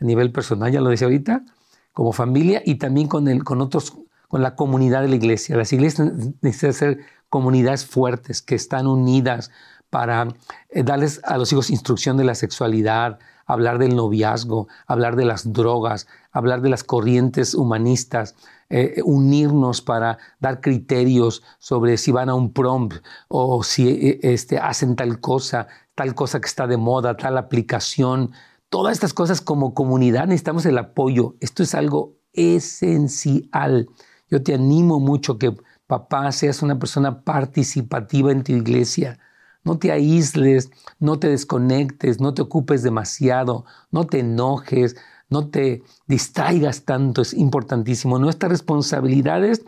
a 0.00 0.04
nivel 0.04 0.32
personal, 0.32 0.72
ya 0.72 0.80
lo 0.80 0.90
decía 0.90 1.06
ahorita, 1.06 1.44
como 1.92 2.12
familia 2.12 2.62
y 2.64 2.76
también 2.76 3.08
con, 3.08 3.28
el, 3.28 3.44
con 3.44 3.60
otros, 3.60 3.96
con 4.28 4.42
la 4.42 4.56
comunidad 4.56 5.02
de 5.02 5.08
la 5.08 5.16
iglesia. 5.16 5.56
Las 5.56 5.72
iglesias 5.72 6.12
necesitan 6.40 6.72
ser 6.72 6.98
comunidades 7.30 7.86
fuertes 7.86 8.42
que 8.42 8.54
están 8.54 8.86
unidas 8.86 9.50
para 9.88 10.28
eh, 10.68 10.82
darles 10.82 11.20
a 11.24 11.38
los 11.38 11.52
hijos 11.52 11.70
instrucción 11.70 12.16
de 12.16 12.24
la 12.24 12.34
sexualidad, 12.34 13.18
hablar 13.46 13.78
del 13.78 13.96
noviazgo, 13.96 14.68
hablar 14.86 15.16
de 15.16 15.24
las 15.24 15.52
drogas, 15.52 16.06
hablar 16.30 16.60
de 16.62 16.68
las 16.68 16.84
corrientes 16.84 17.54
humanistas, 17.54 18.36
eh, 18.68 19.02
unirnos 19.04 19.82
para 19.82 20.18
dar 20.38 20.60
criterios 20.60 21.42
sobre 21.58 21.96
si 21.96 22.12
van 22.12 22.28
a 22.28 22.34
un 22.34 22.52
prom 22.52 22.88
o 23.28 23.64
si 23.64 23.88
eh, 23.88 24.20
este, 24.22 24.58
hacen 24.58 24.94
tal 24.94 25.20
cosa, 25.20 25.66
tal 25.96 26.14
cosa 26.14 26.40
que 26.40 26.46
está 26.46 26.68
de 26.68 26.76
moda, 26.76 27.16
tal 27.16 27.36
aplicación. 27.36 28.30
Todas 28.68 28.92
estas 28.92 29.12
cosas 29.12 29.40
como 29.40 29.74
comunidad 29.74 30.26
necesitamos 30.26 30.66
el 30.66 30.78
apoyo. 30.78 31.34
Esto 31.40 31.64
es 31.64 31.74
algo 31.74 32.14
esencial. 32.32 33.88
Yo 34.30 34.42
te 34.44 34.54
animo 34.54 35.00
mucho 35.00 35.38
que 35.38 35.56
papá 35.90 36.30
seas 36.30 36.62
una 36.62 36.78
persona 36.78 37.22
participativa 37.22 38.30
en 38.30 38.44
tu 38.44 38.52
iglesia. 38.52 39.18
No 39.64 39.76
te 39.76 39.90
aísles, 39.90 40.70
no 41.00 41.18
te 41.18 41.28
desconectes, 41.28 42.20
no 42.20 42.32
te 42.32 42.42
ocupes 42.42 42.84
demasiado, 42.84 43.64
no 43.90 44.06
te 44.06 44.20
enojes, 44.20 44.96
no 45.28 45.48
te 45.48 45.82
distraigas 46.06 46.84
tanto, 46.84 47.22
es 47.22 47.34
importantísimo. 47.34 48.20
Nuestras 48.20 48.52
responsabilidades 48.52 49.64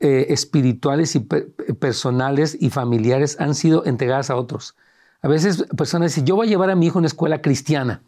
eh, 0.00 0.26
espirituales 0.30 1.14
y 1.14 1.20
personales 1.20 2.58
y 2.60 2.70
familiares 2.70 3.36
han 3.38 3.54
sido 3.54 3.86
entregadas 3.86 4.30
a 4.30 4.36
otros. 4.36 4.74
A 5.22 5.28
veces 5.28 5.64
personas 5.76 6.10
dicen, 6.10 6.26
yo 6.26 6.34
voy 6.34 6.48
a 6.48 6.50
llevar 6.50 6.70
a 6.70 6.74
mi 6.74 6.86
hijo 6.86 6.98
a 6.98 7.02
una 7.02 7.06
escuela 7.06 7.40
cristiana, 7.40 8.02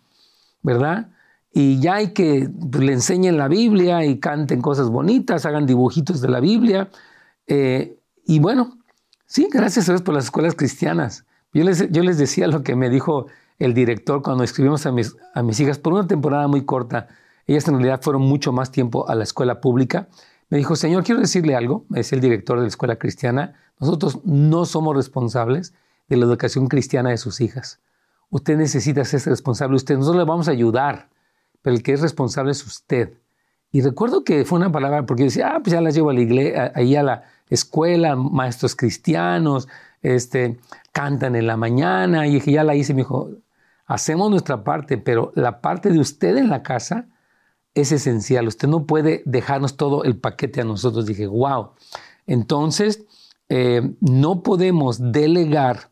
¿verdad? 0.63 1.09
Y 1.53 1.79
ya 1.79 1.95
hay 1.95 2.09
que 2.09 2.51
pues, 2.71 2.83
le 2.83 2.93
enseñen 2.93 3.39
la 3.39 3.47
Biblia 3.47 4.05
y 4.05 4.19
canten 4.19 4.61
cosas 4.61 4.91
bonitas, 4.91 5.47
hagan 5.47 5.67
dibujitos 5.67 6.21
de 6.21 6.29
la 6.29 6.41
Biblia. 6.41 6.91
Eh, 7.47 7.99
y 8.25 8.39
bueno, 8.39 8.79
sí, 9.27 9.49
gracias 9.53 9.89
a 9.89 9.93
Dios 9.93 10.03
por 10.03 10.15
las 10.15 10.25
escuelas 10.25 10.55
cristianas. 10.55 11.25
Yo 11.53 11.65
les, 11.65 11.91
yo 11.91 12.03
les 12.03 12.19
decía 12.19 12.47
lo 12.49 12.63
que 12.63 12.77
me 12.77 12.91
dijo 12.91 13.27
el 13.59 13.75
director 13.75 14.23
cuando 14.23 14.45
escribimos 14.45 14.87
a 14.87 14.93
mis, 14.93 15.17
a 15.35 15.43
mis 15.43 15.61
hijas 15.61 15.79
por 15.79 15.93
una 15.93 16.07
temporada 16.07 16.49
muy 16.49 16.65
corta. 16.65 17.09
Ellas 17.47 17.69
en 17.69 17.75
realidad 17.75 18.01
fueron 18.03 18.23
mucho 18.23 18.53
más 18.53 18.71
tiempo 18.71 19.09
a 19.09 19.15
la 19.15 19.25
escuela 19.25 19.61
pública. 19.61 20.09
Me 20.51 20.59
dijo, 20.59 20.77
Señor, 20.77 21.05
quiero 21.05 21.21
decirle 21.21 21.55
algo, 21.55 21.85
es 21.95 22.13
el 22.13 22.21
director 22.21 22.57
de 22.57 22.63
la 22.63 22.69
escuela 22.69 22.97
cristiana, 22.97 23.55
nosotros 23.79 24.21
no 24.25 24.65
somos 24.67 24.95
responsables 24.95 25.75
de 26.09 26.17
la 26.17 26.27
educación 26.27 26.69
cristiana 26.69 27.11
de 27.11 27.17
sus 27.17 27.41
hijas. 27.41 27.81
Usted 28.31 28.57
necesita 28.57 29.05
ser 29.05 29.23
responsable, 29.27 29.77
usted, 29.77 29.97
nosotros 29.97 30.23
le 30.23 30.29
vamos 30.29 30.49
a 30.49 30.53
ayudar, 30.53 31.09
pero 31.63 31.77
el 31.77 31.83
que 31.83 31.93
es 31.93 32.01
responsable 32.01 32.53
es 32.53 32.65
usted. 32.67 33.15
Y 33.73 33.81
recuerdo 33.81 34.23
que 34.23 34.45
fue 34.45 34.59
una 34.59 34.71
palabra, 34.71 35.07
porque 35.07 35.25
decía, 35.25 35.55
ah, 35.55 35.61
pues 35.63 35.73
ya 35.73 35.81
las 35.81 35.95
llevo 35.95 36.11
a 36.11 36.15
la 36.15 36.21
iglesia, 36.21 36.73
ahí 36.75 36.95
a 36.95 37.03
la 37.03 37.25
escuela, 37.49 38.17
maestros 38.17 38.75
cristianos, 38.75 39.69
este, 40.03 40.59
cantan 40.93 41.37
en 41.37 41.47
la 41.47 41.57
mañana, 41.57 42.27
y 42.27 42.35
dije, 42.35 42.53
ya 42.53 42.65
la 42.65 42.75
hice, 42.75 42.95
me 42.95 43.03
dijo, 43.03 43.31
hacemos 43.87 44.31
nuestra 44.31 44.65
parte, 44.65 44.99
pero 44.99 45.33
la 45.35 45.61
parte 45.61 45.91
de 45.91 45.99
usted 45.99 46.37
en 46.37 46.49
la 46.49 46.63
casa 46.63 47.07
es 47.75 47.93
esencial. 47.93 48.47
Usted 48.47 48.69
no 48.69 48.87
puede 48.87 49.23
dejarnos 49.25 49.77
todo 49.77 50.05
el 50.05 50.17
paquete 50.17 50.61
a 50.61 50.65
nosotros. 50.65 51.07
Dije, 51.07 51.27
wow. 51.27 51.71
Entonces, 52.27 53.05
eh, 53.49 53.95
no 54.01 54.43
podemos 54.43 55.13
delegar 55.13 55.91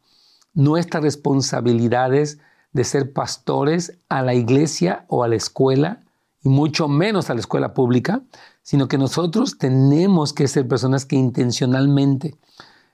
nuestras 0.55 1.03
responsabilidades 1.03 2.39
de 2.73 2.85
ser 2.85 3.13
pastores 3.13 3.99
a 4.09 4.23
la 4.23 4.35
iglesia 4.35 5.05
o 5.09 5.25
a 5.25 5.29
la 5.29 5.37
escuela, 5.37 6.01
y 6.43 6.49
mucho 6.49 6.89
menos 6.89 7.31
a 7.31 7.35
la 7.35 7.41
escuela 7.41 7.75
pública, 7.75 8.23
sino 8.63 8.89
que 8.89 8.99
nosotros 8.99 9.59
tenemos 9.59 10.33
que 10.33 10.49
ser 10.49 10.69
personas 10.69 11.05
que 11.07 11.17
intencionalmente, 11.17 12.37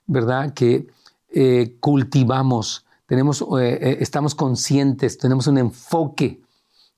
¿verdad? 0.06 0.54
Que 0.54 0.86
eh, 1.30 1.76
cultivamos 1.80 2.84
tenemos, 3.08 3.40
eh, 3.40 3.78
eh, 3.80 3.96
estamos 4.00 4.34
conscientes, 4.34 5.16
tenemos 5.16 5.46
un 5.46 5.56
enfoque 5.56 6.42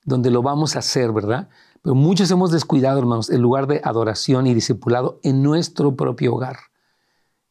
donde 0.03 0.29
lo 0.29 0.41
vamos 0.41 0.75
a 0.75 0.79
hacer, 0.79 1.13
¿verdad? 1.13 1.47
Pero 1.81 1.95
muchos 1.95 2.29
hemos 2.31 2.51
descuidado, 2.51 2.99
hermanos, 2.99 3.29
el 3.29 3.39
lugar 3.39 3.65
de 3.65 3.79
adoración 3.81 4.45
y 4.45 4.53
discipulado 4.53 5.21
en 5.23 5.41
nuestro 5.41 5.95
propio 5.95 6.35
hogar. 6.35 6.57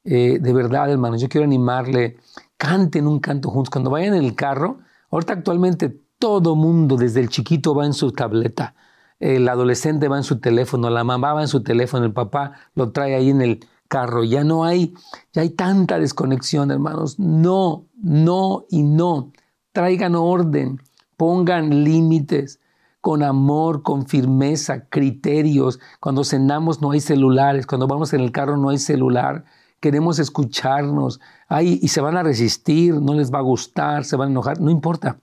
Eh, 0.04 0.38
de 0.42 0.52
verdad, 0.52 0.90
hermanos, 0.90 1.23
yo 1.23 1.30
quiero 1.30 1.47
animarle, 1.47 2.19
canten 2.59 3.07
un 3.07 3.19
canto 3.19 3.49
juntos. 3.49 3.71
Cuando 3.71 3.88
vayan 3.88 4.12
en 4.12 4.25
el 4.25 4.35
carro, 4.35 4.80
ahorita 5.11 5.33
actualmente 5.33 5.99
todo 6.19 6.54
mundo, 6.54 6.99
desde 6.99 7.21
el 7.21 7.30
chiquito 7.30 7.75
va 7.75 7.87
en 7.87 7.95
su 7.95 8.12
tableta, 8.12 8.75
el 9.21 9.49
adolescente 9.49 10.09
va 10.09 10.17
en 10.17 10.25
su 10.25 10.41
teléfono, 10.41 10.91
la 10.91 11.05
mamá 11.05 11.35
va 11.35 11.43
en 11.43 11.49
su 11.49 11.62
teléfono, 11.62 12.07
el 12.07 12.12
papá 12.12 12.53
lo 12.75 12.91
trae 12.91 13.15
ahí 13.15 13.29
en 13.31 13.43
el 13.43 13.61
carro. 13.87 14.25
Ya 14.25 14.45
no 14.45 14.65
hay, 14.65 14.95
ya 15.33 15.43
hay 15.43 15.50
tanta 15.50 15.99
desconexión, 15.99 16.71
hermanos. 16.71 17.19
No, 17.19 17.87
no 18.03 18.65
y 18.71 18.83
no. 18.83 19.33
Traigan 19.73 20.15
orden, 20.15 20.81
pongan 21.17 21.85
límites 21.85 22.61
con 23.03 23.23
amor, 23.23 23.83
con 23.83 24.07
firmeza, 24.07 24.87
criterios. 24.89 25.81
Cuando 26.00 26.25
cenamos 26.25 26.81
no 26.81 26.93
hay 26.93 27.00
celulares, 27.00 27.67
cuando 27.67 27.87
vamos 27.87 28.12
en 28.15 28.21
el 28.21 28.33
carro 28.33 28.57
no 28.57 28.71
hay 28.71 28.79
celular. 28.79 29.45
Queremos 29.81 30.19
escucharnos. 30.19 31.21
Y 31.61 31.89
se 31.89 32.00
van 32.00 32.17
a 32.17 32.23
resistir, 32.23 32.95
no 32.95 33.15
les 33.15 33.33
va 33.33 33.39
a 33.39 33.43
gustar, 33.43 34.05
se 34.05 34.17
van 34.17 34.29
a 34.29 34.33
enojar, 34.33 34.61
no 34.61 34.71
importa. 34.71 35.19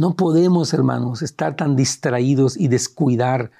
No 0.00 0.16
podemos, 0.16 0.72
hermanos, 0.72 1.20
estar 1.20 1.56
tan 1.56 1.76
distraídos 1.76 2.56
y 2.56 2.68
descuidar 2.68 3.50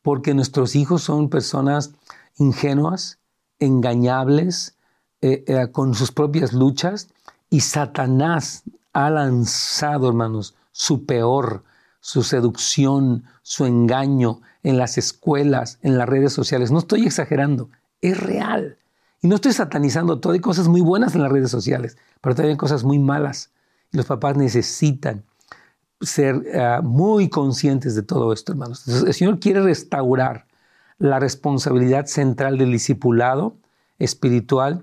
porque 0.00 0.32
nuestros 0.32 0.74
hijos 0.74 1.02
son 1.02 1.28
personas 1.28 1.92
ingenuas, 2.38 3.18
engañables, 3.58 4.78
eh, 5.20 5.44
eh, 5.46 5.70
con 5.70 5.92
sus 5.94 6.10
propias 6.10 6.54
luchas, 6.54 7.10
y 7.50 7.60
Satanás 7.60 8.62
ha 8.94 9.10
lanzado, 9.10 10.08
hermanos, 10.08 10.54
su 10.72 11.04
peor, 11.04 11.64
su 12.00 12.22
seducción, 12.22 13.24
su 13.42 13.66
engaño 13.66 14.40
en 14.62 14.78
las 14.78 14.96
escuelas, 14.96 15.78
en 15.82 15.98
las 15.98 16.08
redes 16.08 16.32
sociales. 16.32 16.70
No 16.70 16.78
estoy 16.78 17.04
exagerando, 17.04 17.68
es 18.00 18.18
real. 18.18 18.78
Y 19.20 19.28
no 19.28 19.34
estoy 19.34 19.52
satanizando 19.52 20.18
todo. 20.18 20.32
Hay 20.32 20.40
cosas 20.40 20.66
muy 20.66 20.80
buenas 20.80 21.14
en 21.14 21.20
las 21.20 21.30
redes 21.30 21.50
sociales, 21.50 21.98
pero 22.22 22.34
también 22.34 22.52
hay 22.52 22.56
cosas 22.56 22.84
muy 22.84 22.98
malas. 22.98 23.50
Y 23.92 23.98
los 23.98 24.06
papás 24.06 24.38
necesitan 24.38 25.24
ser 26.00 26.42
eh, 26.46 26.78
muy 26.82 27.28
conscientes 27.28 27.94
de 27.94 28.02
todo 28.02 28.32
esto, 28.32 28.52
hermanos. 28.52 28.86
el 28.88 29.12
Señor 29.12 29.38
quiere 29.38 29.60
restaurar 29.60 30.46
la 30.98 31.18
responsabilidad 31.18 32.06
central 32.06 32.58
del 32.58 32.72
discipulado 32.72 33.56
espiritual 33.98 34.82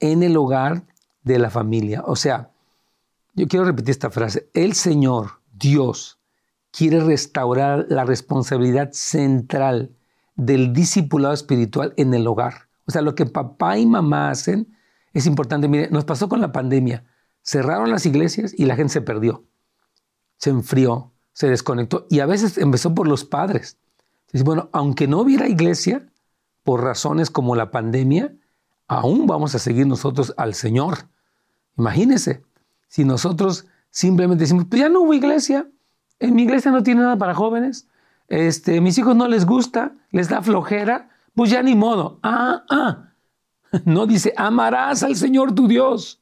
en 0.00 0.22
el 0.22 0.36
hogar 0.36 0.82
de 1.24 1.38
la 1.38 1.50
familia. 1.50 2.02
O 2.06 2.16
sea, 2.16 2.50
yo 3.34 3.48
quiero 3.48 3.64
repetir 3.64 3.90
esta 3.90 4.10
frase. 4.10 4.48
El 4.54 4.74
Señor, 4.74 5.40
Dios, 5.52 6.18
quiere 6.70 7.00
restaurar 7.00 7.86
la 7.88 8.04
responsabilidad 8.04 8.90
central 8.92 9.90
del 10.36 10.72
discipulado 10.72 11.34
espiritual 11.34 11.94
en 11.96 12.14
el 12.14 12.26
hogar. 12.26 12.68
O 12.86 12.90
sea, 12.90 13.02
lo 13.02 13.14
que 13.14 13.26
papá 13.26 13.78
y 13.78 13.86
mamá 13.86 14.30
hacen 14.30 14.74
es 15.12 15.26
importante. 15.26 15.68
Mire, 15.68 15.88
nos 15.90 16.04
pasó 16.04 16.28
con 16.28 16.40
la 16.40 16.52
pandemia. 16.52 17.04
Cerraron 17.42 17.90
las 17.90 18.06
iglesias 18.06 18.54
y 18.56 18.64
la 18.64 18.76
gente 18.76 18.94
se 18.94 19.00
perdió. 19.00 19.44
Se 20.42 20.50
enfrió, 20.50 21.12
se 21.32 21.48
desconectó. 21.48 22.04
Y 22.10 22.18
a 22.18 22.26
veces 22.26 22.58
empezó 22.58 22.96
por 22.96 23.06
los 23.06 23.24
padres. 23.24 23.78
Bueno, 24.44 24.70
aunque 24.72 25.06
no 25.06 25.20
hubiera 25.20 25.46
iglesia, 25.46 26.04
por 26.64 26.82
razones 26.82 27.30
como 27.30 27.54
la 27.54 27.70
pandemia, 27.70 28.34
aún 28.88 29.28
vamos 29.28 29.54
a 29.54 29.60
seguir 29.60 29.86
nosotros 29.86 30.34
al 30.36 30.54
Señor. 30.54 31.06
Imagínense, 31.78 32.42
si 32.88 33.04
nosotros 33.04 33.66
simplemente 33.90 34.42
decimos, 34.42 34.64
pues 34.68 34.82
ya 34.82 34.88
no 34.88 35.02
hubo 35.02 35.14
iglesia, 35.14 35.68
en 36.18 36.34
mi 36.34 36.42
iglesia 36.42 36.72
no 36.72 36.82
tiene 36.82 37.02
nada 37.02 37.16
para 37.16 37.34
jóvenes, 37.34 37.86
este, 38.26 38.80
mis 38.80 38.98
hijos 38.98 39.14
no 39.14 39.28
les 39.28 39.46
gusta, 39.46 39.92
les 40.10 40.28
da 40.28 40.42
flojera, 40.42 41.08
pues 41.36 41.52
ya 41.52 41.62
ni 41.62 41.76
modo. 41.76 42.18
Ah, 42.24 42.64
ah. 42.68 43.12
No 43.84 44.08
dice, 44.08 44.34
amarás 44.36 45.04
al 45.04 45.14
Señor 45.14 45.54
tu 45.54 45.68
Dios 45.68 46.20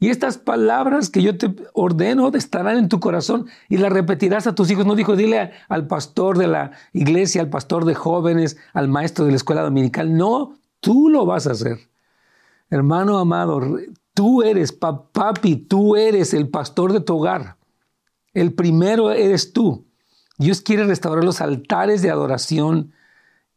Y 0.00 0.10
estas 0.10 0.38
palabras 0.38 1.10
que 1.10 1.22
yo 1.22 1.36
te 1.36 1.52
ordeno 1.72 2.28
estarán 2.28 2.78
en 2.78 2.88
tu 2.88 3.00
corazón 3.00 3.46
y 3.68 3.78
las 3.78 3.92
repetirás 3.92 4.46
a 4.46 4.54
tus 4.54 4.70
hijos. 4.70 4.86
No 4.86 4.94
dijo, 4.94 5.16
dile 5.16 5.50
al 5.68 5.88
pastor 5.88 6.38
de 6.38 6.46
la 6.46 6.70
iglesia, 6.92 7.40
al 7.40 7.50
pastor 7.50 7.84
de 7.84 7.94
jóvenes, 7.94 8.56
al 8.74 8.86
maestro 8.88 9.24
de 9.24 9.32
la 9.32 9.36
escuela 9.36 9.62
dominical. 9.62 10.16
No, 10.16 10.54
tú 10.80 11.08
lo 11.08 11.26
vas 11.26 11.48
a 11.48 11.52
hacer. 11.52 11.78
Hermano 12.70 13.18
amado, 13.18 13.60
tú 14.14 14.42
eres, 14.42 14.72
papi, 14.72 15.56
tú 15.56 15.96
eres 15.96 16.32
el 16.32 16.48
pastor 16.48 16.92
de 16.92 17.00
tu 17.00 17.16
hogar. 17.16 17.56
El 18.34 18.52
primero 18.52 19.10
eres 19.10 19.52
tú. 19.52 19.84
Dios 20.36 20.60
quiere 20.60 20.84
restaurar 20.84 21.24
los 21.24 21.40
altares 21.40 22.02
de 22.02 22.10
adoración 22.10 22.92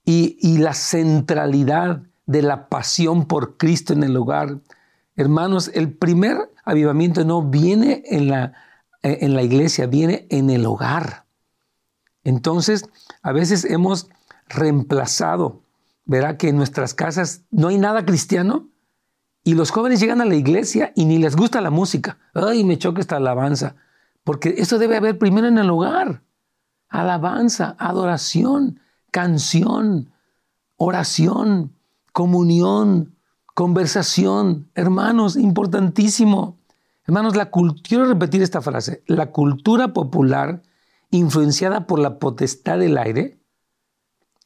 y, 0.04 0.38
y 0.42 0.58
la 0.58 0.74
centralidad 0.74 2.02
de 2.26 2.42
la 2.42 2.68
pasión 2.68 3.28
por 3.28 3.58
Cristo 3.58 3.94
en 3.94 4.02
el 4.04 4.18
hogar 4.18 4.58
Hermanos, 5.22 5.70
el 5.76 5.94
primer 5.94 6.52
avivamiento 6.66 7.24
no 7.24 7.44
viene 7.44 8.02
en 8.08 8.28
la, 8.28 8.54
eh, 9.04 9.20
en 9.22 9.36
la 9.36 9.44
iglesia, 9.44 9.86
viene 9.86 10.26
en 10.32 10.50
el 10.50 10.66
hogar. 10.66 11.26
Entonces, 12.24 12.90
a 13.22 13.32
veces 13.32 13.64
hemos 13.66 14.10
reemplazado, 14.50 15.62
verá 16.06 16.38
que 16.38 16.50
en 16.50 16.58
nuestras 16.58 16.96
casas 16.96 17.44
no 17.52 17.68
hay 17.68 17.78
nada 17.78 18.04
cristiano 18.04 18.68
y 19.44 19.54
los 19.54 19.70
jóvenes 19.70 20.00
llegan 20.00 20.22
a 20.22 20.26
la 20.26 20.34
iglesia 20.34 20.92
y 20.96 21.06
ni 21.06 21.20
les 21.20 21.36
gusta 21.36 21.62
la 21.62 21.70
música. 21.70 22.18
Ay, 22.34 22.64
me 22.64 22.80
choca 22.80 23.00
esta 23.00 23.18
alabanza. 23.18 23.76
Porque 24.24 24.56
eso 24.58 24.80
debe 24.80 24.98
haber 24.98 25.20
primero 25.20 25.48
en 25.48 25.60
el 25.60 25.70
hogar. 25.70 26.24
Alabanza, 26.90 27.76
adoración, 27.78 28.80
canción, 29.12 30.12
oración, 30.78 31.74
comunión, 32.12 33.16
Conversación, 33.54 34.70
hermanos, 34.76 35.36
importantísimo. 35.36 36.58
Hermanos, 37.06 37.36
la 37.36 37.52
quiero 37.52 38.06
repetir 38.06 38.42
esta 38.42 38.62
frase. 38.62 39.04
La 39.08 39.32
cultura 39.32 39.92
popular, 39.92 40.64
influenciada 41.10 41.86
por 41.86 42.00
la 42.00 42.18
potestad 42.18 42.80
del 42.80 42.98
aire, 42.98 43.40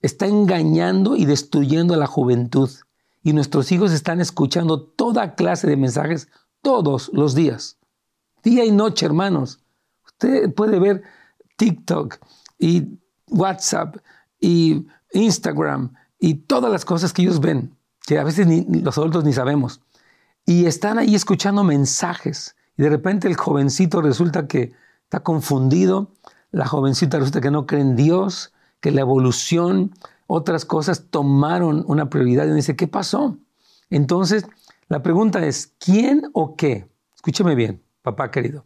está 0.02 0.26
engañando 0.26 1.16
y 1.16 1.26
destruyendo 1.26 1.94
a 1.94 1.98
la 1.98 2.08
juventud. 2.08 2.70
Y 3.22 3.34
nuestros 3.34 3.72
hijos 3.72 3.92
están 3.92 4.22
escuchando 4.22 4.82
toda 4.82 5.36
clase 5.36 5.68
de 5.68 5.78
mensajes 5.78 6.30
todos 6.62 7.12
los 7.14 7.36
días. 7.36 7.78
Día 8.44 8.66
y 8.66 8.72
noche, 8.72 9.06
hermanos. 9.06 9.60
Usted 10.06 10.54
puede 10.54 10.80
ver 10.80 11.04
TikTok 11.58 12.18
y 12.58 13.00
WhatsApp 13.28 13.98
y 14.40 14.88
Instagram 15.14 15.94
y 16.20 16.36
todas 16.36 16.72
las 16.72 16.86
cosas 16.86 17.14
que 17.14 17.22
ellos 17.22 17.40
ven 17.40 17.75
que 18.06 18.20
a 18.20 18.24
veces 18.24 18.48
los 18.68 18.98
adultos 18.98 19.24
ni 19.24 19.34
sabemos. 19.34 19.82
Y 20.46 20.66
están 20.66 21.00
ahí 21.00 21.16
escuchando 21.16 21.64
mensajes 21.64 22.56
y 22.78 22.84
de 22.84 22.90
repente 22.90 23.28
el 23.28 23.36
jovencito 23.36 24.02
resulta 24.02 24.48
que 24.48 24.74
está 25.04 25.22
confundido, 25.22 26.12
la 26.52 26.68
jovencita 26.68 27.18
resulta 27.18 27.42
que 27.42 27.52
no 27.52 27.66
cree 27.66 27.82
en 27.82 27.96
Dios, 27.96 28.54
que 28.80 28.92
la 28.92 29.02
evolución, 29.02 29.92
otras 30.28 30.66
cosas 30.66 31.06
tomaron 31.10 31.84
una 31.88 32.10
prioridad 32.10 32.48
y 32.48 32.54
dice, 32.54 32.76
¿qué 32.76 32.88
pasó? 32.88 33.38
Entonces, 33.90 34.46
la 34.88 35.02
pregunta 35.02 35.46
es, 35.46 35.74
¿quién 35.80 36.30
o 36.34 36.56
qué? 36.56 36.88
Escúcheme 37.16 37.56
bien, 37.56 37.82
papá 38.02 38.30
querido, 38.30 38.66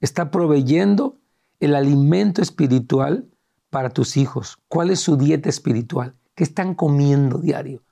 está 0.00 0.30
proveyendo 0.30 1.18
el 1.60 1.74
alimento 1.74 2.42
espiritual 2.42 3.26
para 3.70 3.90
tus 3.90 4.16
hijos. 4.16 4.58
¿Cuál 4.68 4.90
es 4.90 5.00
su 5.00 5.16
dieta 5.16 5.48
espiritual? 5.48 6.14
¿Qué 6.34 6.44
están 6.44 6.74
comiendo 6.74 7.38
diario? 7.38 7.82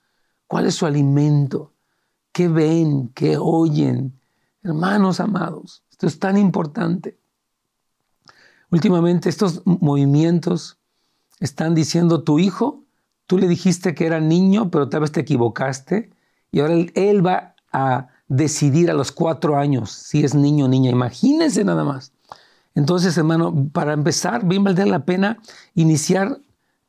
¿Cuál 0.47 0.67
es 0.67 0.75
su 0.75 0.87
alimento? 0.87 1.73
¿Qué 2.33 2.49
ven? 2.49 3.09
¿Qué 3.15 3.37
oyen? 3.39 4.19
Hermanos 4.63 5.21
amados, 5.21 5.83
esto 5.91 6.07
es 6.07 6.19
tan 6.19 6.37
importante. 6.37 7.19
Últimamente 8.71 9.29
estos 9.29 9.63
movimientos 9.65 10.79
están 11.39 11.75
diciendo, 11.75 12.23
tu 12.23 12.39
hijo, 12.39 12.83
tú 13.27 13.39
le 13.39 13.47
dijiste 13.47 13.95
que 13.95 14.07
era 14.07 14.21
niño, 14.21 14.71
pero 14.71 14.89
tal 14.89 15.03
vez 15.03 15.13
te 15.13 15.21
equivocaste, 15.21 16.11
y 16.51 16.61
ahora 16.61 16.75
él, 16.95 17.27
va 17.27 17.55
a 17.73 18.09
decidir 18.29 18.91
a 18.91 18.95
los 18.95 19.13
cuatro 19.13 19.57
años 19.59 19.91
si 19.91 20.25
es 20.25 20.35
niño 20.35 20.67
o 20.67 20.69
niña. 20.69 20.91
Imagínense 20.91 21.65
nada 21.65 21.85
más. 21.85 22.13
Entonces, 22.75 23.19
hermano, 23.19 23.69
para 23.73 23.93
empezar, 23.93 24.47
bien 24.47 24.65
valdría 24.65 24.87
la 24.87 25.05
pena 25.05 25.39
iniciar 25.75 26.39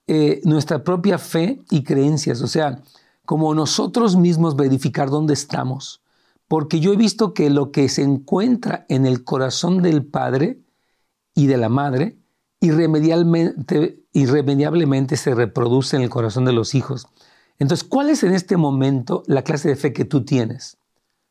eh, 0.08 0.42
nuestra 0.44 0.84
propia 0.84 1.18
fe 1.18 1.62
y 1.72 1.84
creencias. 1.84 2.42
O 2.42 2.48
sea, 2.48 2.80
como 3.26 3.54
nosotros 3.54 4.16
mismos 4.16 4.56
verificar 4.56 5.10
dónde 5.10 5.34
estamos, 5.34 6.02
porque 6.48 6.80
yo 6.80 6.94
he 6.94 6.98
visto 6.98 7.34
que 7.34 7.50
lo 7.50 7.72
que 7.72 7.90
se 7.90 8.04
encuentra 8.04 8.86
en 8.90 9.06
el 9.06 9.24
corazón 9.24 9.82
del 9.82 10.06
padre 10.06 10.60
y 11.34 11.48
de 11.48 11.58
la 11.58 11.70
madre, 11.70 12.18
irremediablemente, 12.62 14.04
irremediablemente 14.14 15.18
se 15.18 15.36
reproduce 15.36 15.96
en 15.96 16.04
el 16.04 16.10
corazón 16.10 16.46
de 16.46 16.54
los 16.54 16.76
hijos. 16.76 17.08
Entonces, 17.58 17.88
¿cuál 17.88 18.10
es 18.10 18.24
en 18.24 18.34
este 18.34 18.58
momento 18.58 19.24
la 19.28 19.44
clase 19.44 19.70
de 19.70 19.76
fe 19.76 19.94
que 19.94 20.06
tú 20.06 20.24
tienes? 20.24 20.78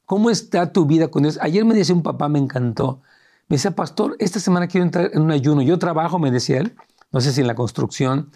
¿Cómo 0.06 0.30
está 0.30 0.72
tu 0.72 0.86
vida 0.86 1.08
con 1.08 1.22
Dios? 1.22 1.38
Ayer 1.40 1.64
me 1.64 1.74
decía 1.74 1.94
un 1.94 2.02
papá, 2.02 2.28
me 2.28 2.38
encantó. 2.38 3.00
Me 3.48 3.56
decía, 3.56 3.70
pastor, 3.72 4.16
esta 4.18 4.40
semana 4.40 4.68
quiero 4.68 4.84
entrar 4.84 5.10
en 5.12 5.22
un 5.22 5.30
ayuno. 5.30 5.62
Yo 5.62 5.78
trabajo, 5.78 6.18
me 6.18 6.30
decía 6.30 6.58
él, 6.58 6.74
no 7.12 7.20
sé 7.20 7.32
si 7.32 7.40
en 7.40 7.46
la 7.46 7.54
construcción, 7.54 8.30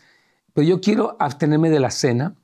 pero 0.52 0.66
yo 0.66 0.80
quiero 0.80 1.16
abstenerme 1.18 1.70
de 1.70 1.80
la 1.80 1.90
cena 1.90 2.34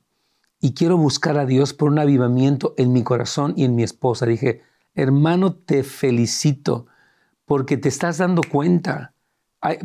y 0.59 0.73
quiero 0.73 0.97
buscar 0.97 1.37
a 1.37 1.45
Dios 1.45 1.73
por 1.73 1.91
un 1.91 1.99
avivamiento 1.99 2.73
en 2.77 2.93
mi 2.93 3.03
corazón 3.03 3.53
y 3.55 3.65
en 3.65 3.75
mi 3.75 3.83
esposa. 3.83 4.25
Dije, 4.25 4.61
hermano, 4.93 5.53
te 5.53 5.83
felicito 5.83 6.87
porque 7.45 7.77
te 7.77 7.89
estás 7.89 8.17
dando 8.17 8.41
cuenta 8.49 9.13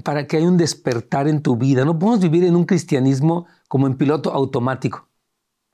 para 0.05 0.27
que 0.27 0.37
haya 0.37 0.49
un 0.49 0.57
despertar 0.57 1.29
en 1.29 1.43
tu 1.43 1.57
vida. 1.57 1.85
No 1.85 1.99
podemos 1.99 2.21
vivir 2.21 2.45
en 2.45 2.57
un 2.57 2.65
cristianismo 2.65 3.47
como 3.69 3.87
en 3.87 3.97
piloto 3.97 4.33
automático. 4.33 5.09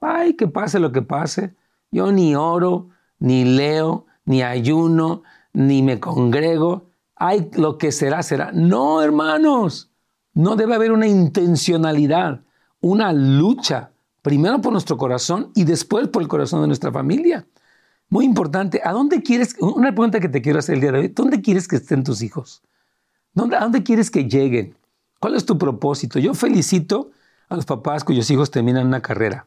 Ay, 0.00 0.34
que 0.34 0.46
pase 0.46 0.78
lo 0.78 0.92
que 0.92 1.02
pase. 1.02 1.54
Yo 1.90 2.12
ni 2.12 2.34
oro, 2.34 2.90
ni 3.18 3.44
leo, 3.44 4.06
ni 4.24 4.42
ayuno, 4.42 5.22
ni 5.52 5.82
me 5.82 5.98
congrego. 5.98 6.90
Ay, 7.14 7.50
lo 7.54 7.78
que 7.78 7.92
será, 7.92 8.22
será. 8.22 8.52
No, 8.52 9.02
hermanos. 9.02 9.90
No 10.34 10.54
debe 10.54 10.74
haber 10.74 10.92
una 10.92 11.06
intencionalidad, 11.06 12.42
una 12.80 13.12
lucha 13.12 13.92
primero 14.26 14.60
por 14.60 14.72
nuestro 14.72 14.96
corazón 14.96 15.52
y 15.54 15.62
después 15.62 16.08
por 16.08 16.20
el 16.20 16.26
corazón 16.26 16.60
de 16.60 16.66
nuestra 16.66 16.90
familia. 16.90 17.46
Muy 18.08 18.24
importante, 18.24 18.80
¿a 18.82 18.90
dónde 18.90 19.22
quieres, 19.22 19.54
una 19.60 19.92
pregunta 19.92 20.18
que 20.18 20.28
te 20.28 20.42
quiero 20.42 20.58
hacer 20.58 20.74
el 20.74 20.80
día 20.80 20.90
de 20.90 20.98
hoy, 20.98 21.08
¿dónde 21.14 21.40
quieres 21.40 21.68
que 21.68 21.76
estén 21.76 22.02
tus 22.02 22.22
hijos? 22.22 22.60
¿Dónde, 23.34 23.54
¿A 23.54 23.60
dónde 23.60 23.84
quieres 23.84 24.10
que 24.10 24.24
lleguen? 24.24 24.76
¿Cuál 25.20 25.36
es 25.36 25.46
tu 25.46 25.56
propósito? 25.56 26.18
Yo 26.18 26.34
felicito 26.34 27.12
a 27.48 27.54
los 27.54 27.66
papás 27.66 28.02
cuyos 28.02 28.28
hijos 28.28 28.50
terminan 28.50 28.88
una 28.88 29.00
carrera, 29.00 29.46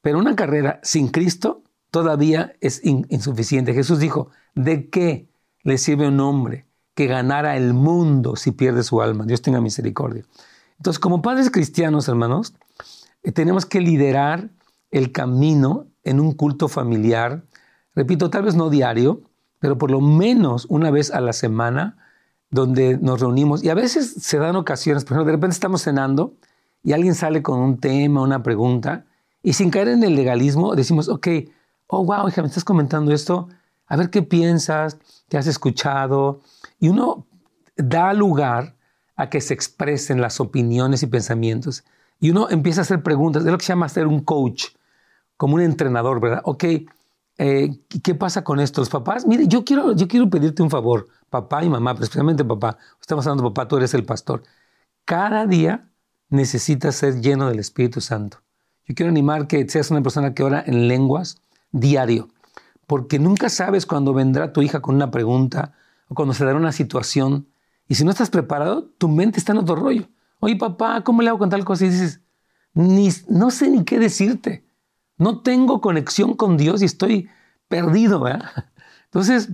pero 0.00 0.20
una 0.20 0.36
carrera 0.36 0.78
sin 0.84 1.08
Cristo 1.08 1.64
todavía 1.90 2.52
es 2.60 2.82
insuficiente. 2.84 3.74
Jesús 3.74 3.98
dijo, 3.98 4.30
¿de 4.54 4.90
qué 4.90 5.28
le 5.64 5.76
sirve 5.76 6.06
un 6.06 6.20
hombre 6.20 6.68
que 6.94 7.08
ganara 7.08 7.56
el 7.56 7.74
mundo 7.74 8.36
si 8.36 8.52
pierde 8.52 8.84
su 8.84 9.02
alma? 9.02 9.24
Dios 9.26 9.42
tenga 9.42 9.60
misericordia. 9.60 10.22
Entonces, 10.76 11.00
como 11.00 11.20
padres 11.20 11.50
cristianos, 11.50 12.06
hermanos, 12.06 12.54
tenemos 13.32 13.66
que 13.66 13.80
liderar 13.80 14.50
el 14.90 15.12
camino 15.12 15.86
en 16.02 16.20
un 16.20 16.32
culto 16.32 16.68
familiar, 16.68 17.42
repito, 17.94 18.30
tal 18.30 18.44
vez 18.44 18.54
no 18.54 18.70
diario, 18.70 19.22
pero 19.58 19.78
por 19.78 19.90
lo 19.90 20.00
menos 20.00 20.66
una 20.68 20.90
vez 20.90 21.10
a 21.10 21.20
la 21.20 21.32
semana, 21.32 21.96
donde 22.50 22.98
nos 22.98 23.20
reunimos. 23.20 23.64
Y 23.64 23.70
a 23.70 23.74
veces 23.74 24.14
se 24.20 24.38
dan 24.38 24.56
ocasiones, 24.56 25.04
por 25.04 25.12
ejemplo, 25.12 25.26
de 25.26 25.36
repente 25.36 25.54
estamos 25.54 25.82
cenando 25.82 26.34
y 26.82 26.92
alguien 26.92 27.14
sale 27.14 27.42
con 27.42 27.58
un 27.58 27.78
tema, 27.78 28.22
una 28.22 28.42
pregunta, 28.42 29.06
y 29.42 29.54
sin 29.54 29.70
caer 29.70 29.88
en 29.88 30.04
el 30.04 30.14
legalismo, 30.14 30.74
decimos, 30.74 31.08
ok, 31.08 31.28
oh, 31.88 32.04
wow, 32.04 32.28
hija, 32.28 32.42
me 32.42 32.48
estás 32.48 32.64
comentando 32.64 33.12
esto, 33.12 33.48
a 33.86 33.96
ver 33.96 34.10
qué 34.10 34.22
piensas, 34.22 34.98
qué 35.28 35.36
has 35.36 35.46
escuchado. 35.46 36.40
Y 36.78 36.88
uno 36.88 37.26
da 37.76 38.12
lugar 38.14 38.76
a 39.16 39.28
que 39.28 39.40
se 39.40 39.54
expresen 39.54 40.20
las 40.20 40.40
opiniones 40.40 41.02
y 41.02 41.06
pensamientos. 41.06 41.84
Y 42.20 42.30
uno 42.30 42.48
empieza 42.50 42.80
a 42.80 42.82
hacer 42.82 43.02
preguntas, 43.02 43.44
es 43.44 43.50
lo 43.50 43.58
que 43.58 43.64
se 43.64 43.72
llama 43.72 43.88
ser 43.88 44.06
un 44.06 44.20
coach, 44.20 44.66
como 45.36 45.56
un 45.56 45.60
entrenador, 45.60 46.20
¿verdad? 46.20 46.42
Ok, 46.44 46.64
eh, 47.38 47.80
¿qué 48.02 48.14
pasa 48.14 48.44
con 48.44 48.60
esto? 48.60 48.80
Los 48.80 48.88
papás, 48.90 49.26
mire, 49.26 49.48
yo 49.48 49.64
quiero, 49.64 49.92
yo 49.92 50.06
quiero 50.06 50.30
pedirte 50.30 50.62
un 50.62 50.70
favor, 50.70 51.08
papá 51.30 51.64
y 51.64 51.68
mamá, 51.68 51.94
pero 51.94 52.04
especialmente 52.04 52.44
papá, 52.44 52.78
estamos 53.00 53.26
hablando 53.26 53.52
papá, 53.52 53.66
tú 53.68 53.76
eres 53.76 53.94
el 53.94 54.04
pastor. 54.04 54.42
Cada 55.04 55.46
día 55.46 55.88
necesitas 56.28 56.94
ser 56.96 57.20
lleno 57.20 57.48
del 57.48 57.58
Espíritu 57.58 58.00
Santo. 58.00 58.38
Yo 58.86 58.94
quiero 58.94 59.10
animar 59.10 59.46
que 59.46 59.68
seas 59.68 59.90
una 59.90 60.02
persona 60.02 60.34
que 60.34 60.42
ora 60.42 60.62
en 60.66 60.88
lenguas 60.88 61.42
diario, 61.72 62.28
porque 62.86 63.18
nunca 63.18 63.48
sabes 63.48 63.86
cuándo 63.86 64.14
vendrá 64.14 64.52
tu 64.52 64.62
hija 64.62 64.80
con 64.80 64.94
una 64.94 65.10
pregunta 65.10 65.72
o 66.08 66.14
cuando 66.14 66.34
se 66.34 66.44
dará 66.44 66.56
una 66.56 66.72
situación. 66.72 67.48
Y 67.88 67.96
si 67.96 68.04
no 68.04 68.10
estás 68.10 68.30
preparado, 68.30 68.84
tu 68.98 69.08
mente 69.08 69.38
está 69.38 69.52
en 69.52 69.58
otro 69.58 69.74
rollo. 69.74 70.08
Oye, 70.44 70.56
papá, 70.56 71.02
¿cómo 71.02 71.22
le 71.22 71.30
hago 71.30 71.38
con 71.38 71.48
tal 71.48 71.64
cosa? 71.64 71.86
Y 71.86 71.88
dices, 71.88 72.20
ni, 72.74 73.08
no 73.28 73.50
sé 73.50 73.70
ni 73.70 73.82
qué 73.82 73.98
decirte. 73.98 74.66
No 75.16 75.40
tengo 75.40 75.80
conexión 75.80 76.34
con 76.34 76.58
Dios 76.58 76.82
y 76.82 76.84
estoy 76.84 77.30
perdido. 77.66 78.20
¿verdad? 78.20 78.66
Entonces, 79.06 79.48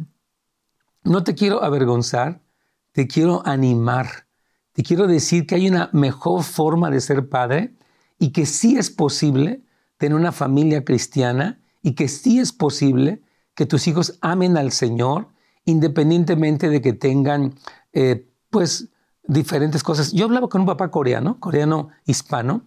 no 1.04 1.22
te 1.22 1.36
quiero 1.36 1.62
avergonzar, 1.62 2.42
te 2.90 3.06
quiero 3.06 3.46
animar, 3.46 4.26
te 4.72 4.82
quiero 4.82 5.06
decir 5.06 5.46
que 5.46 5.54
hay 5.54 5.68
una 5.68 5.90
mejor 5.92 6.42
forma 6.42 6.90
de 6.90 7.00
ser 7.00 7.28
padre 7.28 7.76
y 8.18 8.32
que 8.32 8.44
sí 8.44 8.76
es 8.76 8.90
posible 8.90 9.62
tener 9.96 10.18
una 10.18 10.32
familia 10.32 10.84
cristiana 10.84 11.60
y 11.82 11.94
que 11.94 12.08
sí 12.08 12.40
es 12.40 12.52
posible 12.52 13.22
que 13.54 13.64
tus 13.64 13.86
hijos 13.86 14.18
amen 14.22 14.56
al 14.56 14.72
Señor 14.72 15.28
independientemente 15.64 16.68
de 16.68 16.82
que 16.82 16.94
tengan, 16.94 17.54
eh, 17.92 18.28
pues, 18.50 18.90
diferentes 19.24 19.82
cosas. 19.82 20.12
Yo 20.12 20.26
hablaba 20.26 20.48
con 20.48 20.62
un 20.62 20.66
papá 20.66 20.90
coreano, 20.90 21.38
coreano 21.40 21.88
hispano. 22.06 22.62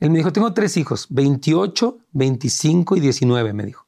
Él 0.00 0.10
me 0.10 0.18
dijo, 0.18 0.32
tengo 0.32 0.52
tres 0.52 0.76
hijos, 0.76 1.06
28, 1.10 1.98
25 2.12 2.96
y 2.96 3.00
19, 3.00 3.52
me 3.52 3.64
dijo. 3.66 3.84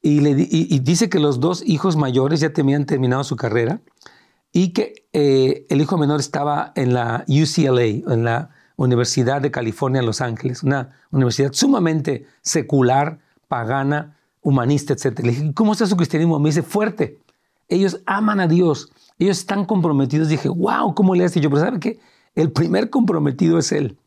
Y, 0.00 0.20
le, 0.20 0.34
dice 0.34 1.08
que 1.08 1.18
los 1.18 1.40
dos 1.40 1.62
hijos 1.66 1.96
mayores 1.96 2.40
ya 2.40 2.52
tenían 2.52 2.84
terminado 2.84 3.24
su 3.24 3.36
carrera 3.36 3.80
y 4.52 4.68
que 4.74 5.06
eh, 5.12 5.66
el 5.70 5.80
hijo 5.80 5.96
menor 5.96 6.20
estaba 6.20 6.72
en 6.76 6.92
la 6.92 7.24
UCLA, 7.26 8.12
en 8.12 8.24
la 8.24 8.50
Universidad 8.76 9.40
de 9.40 9.50
California 9.50 10.00
en 10.00 10.06
Los 10.06 10.20
Ángeles, 10.20 10.62
una 10.62 10.90
universidad 11.10 11.52
sumamente 11.52 12.26
secular, 12.42 13.18
pagana, 13.48 14.16
humanista, 14.42 14.92
etc. 14.92 15.20
Le 15.20 15.30
dije, 15.30 15.54
¿cómo 15.54 15.72
está 15.72 15.86
su 15.86 15.96
cristianismo? 15.96 16.38
Me 16.38 16.50
dice, 16.50 16.62
fuerte. 16.62 17.18
Ellos 17.68 18.00
aman 18.04 18.40
a 18.40 18.46
Dios, 18.46 18.90
ellos 19.18 19.38
están 19.38 19.64
comprometidos. 19.64 20.28
Dije, 20.28 20.48
wow, 20.48 20.94
¿cómo 20.94 21.14
le 21.14 21.24
has 21.24 21.34
dicho? 21.34 21.50
Pero 21.50 21.62
¿sabe 21.62 21.80
qué? 21.80 22.00
El 22.34 22.52
primer 22.52 22.90
comprometido 22.90 23.58
es 23.58 23.72
Él. 23.72 23.98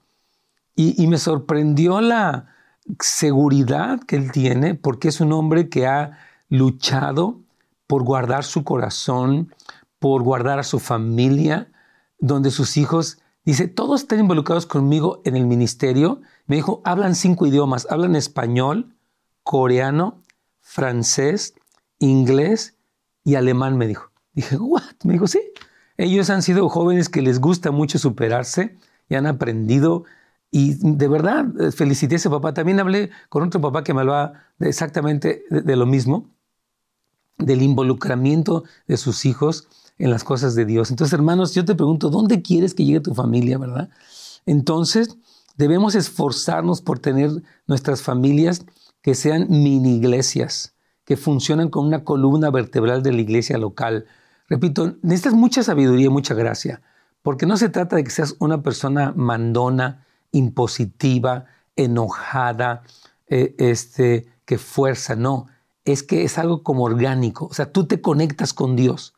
Y, 0.75 1.07
me 1.07 1.17
sorprendió 1.17 2.01
la 2.01 2.53
seguridad 2.99 3.99
que 4.01 4.15
Él 4.15 4.31
tiene, 4.31 4.75
porque 4.75 5.07
es 5.07 5.19
un 5.19 5.33
hombre 5.33 5.69
que 5.69 5.87
ha 5.87 6.19
luchado 6.49 7.39
por 7.87 8.03
guardar 8.03 8.43
su 8.43 8.63
corazón, 8.63 9.53
por 9.97 10.21
guardar 10.21 10.59
a 10.59 10.63
su 10.63 10.77
familia, 10.77 11.71
donde 12.19 12.51
sus 12.51 12.77
hijos, 12.77 13.17
dice, 13.43 13.67
todos 13.67 14.01
están 14.01 14.19
involucrados 14.19 14.67
conmigo 14.67 15.21
en 15.25 15.35
el 15.35 15.47
ministerio. 15.47 16.21
Me 16.45 16.57
dijo, 16.57 16.81
hablan 16.83 17.15
cinco 17.15 17.47
idiomas, 17.47 17.87
hablan 17.89 18.15
español, 18.15 18.93
coreano, 19.41 20.21
francés, 20.61 21.55
inglés 21.97 22.77
y 23.23 23.33
alemán, 23.33 23.77
me 23.77 23.87
dijo. 23.87 24.11
Dije, 24.37 24.55
¿what? 24.55 24.83
Me 25.03 25.13
dijo, 25.13 25.25
sí. 25.25 25.39
Ellos 25.97 26.29
han 26.29 26.43
sido 26.43 26.69
jóvenes 26.69 27.09
que 27.09 27.23
les 27.23 27.39
gusta 27.39 27.71
mucho 27.71 27.97
superarse 27.97 28.77
y 29.09 29.15
han 29.15 29.25
aprendido. 29.25 30.03
Y 30.51 30.75
de 30.75 31.07
verdad, 31.07 31.47
eh, 31.59 31.71
felicité 31.71 32.13
a 32.13 32.17
ese 32.17 32.29
papá. 32.29 32.53
También 32.53 32.79
hablé 32.79 33.09
con 33.29 33.41
otro 33.41 33.59
papá 33.59 33.83
que 33.83 33.95
me 33.95 34.01
hablaba 34.01 34.43
exactamente 34.59 35.43
de, 35.49 35.75
lo 35.75 35.87
mismo, 35.87 36.29
del 37.39 37.63
involucramiento 37.63 38.63
de 38.87 38.97
sus 38.97 39.25
hijos 39.25 39.69
en 39.97 40.11
las 40.11 40.23
cosas 40.23 40.53
de 40.53 40.65
Dios. 40.65 40.91
Entonces, 40.91 41.13
hermanos, 41.13 41.55
yo 41.55 41.65
te 41.65 41.73
pregunto, 41.73 42.11
¿dónde 42.11 42.43
quieres 42.43 42.75
que 42.75 42.85
llegue 42.85 42.99
tu 42.99 43.15
familia, 43.15 43.57
verdad? 43.57 43.89
Entonces, 44.45 45.17
debemos 45.55 45.95
esforzarnos 45.95 46.83
por 46.83 46.99
tener 46.99 47.31
nuestras 47.65 48.03
familias 48.03 48.67
que 49.01 49.15
sean 49.15 49.47
mini 49.49 49.95
iglesias, 49.95 50.75
que 51.05 51.17
funcionan 51.17 51.69
con 51.69 51.87
una 51.87 52.03
columna 52.03 52.51
vertebral 52.51 53.01
de 53.01 53.13
la 53.13 53.21
iglesia 53.21 53.57
local. 53.57 54.05
Repito, 54.49 54.97
necesitas 55.01 55.33
mucha 55.33 55.63
sabiduría 55.63 56.09
mucha 56.09 56.33
gracia, 56.33 56.81
porque 57.21 57.45
no 57.45 57.57
se 57.57 57.69
trata 57.69 57.95
de 57.95 58.03
que 58.03 58.11
seas 58.11 58.35
una 58.39 58.63
persona 58.63 59.13
mandona, 59.15 60.05
impositiva, 60.31 61.45
enojada, 61.75 62.83
eh, 63.27 63.55
este, 63.57 64.27
que 64.45 64.57
fuerza, 64.57 65.15
no, 65.15 65.47
es 65.83 66.03
que 66.03 66.23
es 66.23 66.37
algo 66.37 66.63
como 66.63 66.83
orgánico, 66.83 67.45
o 67.45 67.53
sea, 67.53 67.71
tú 67.71 67.85
te 67.85 68.01
conectas 68.01 68.53
con 68.53 68.75
Dios, 68.75 69.13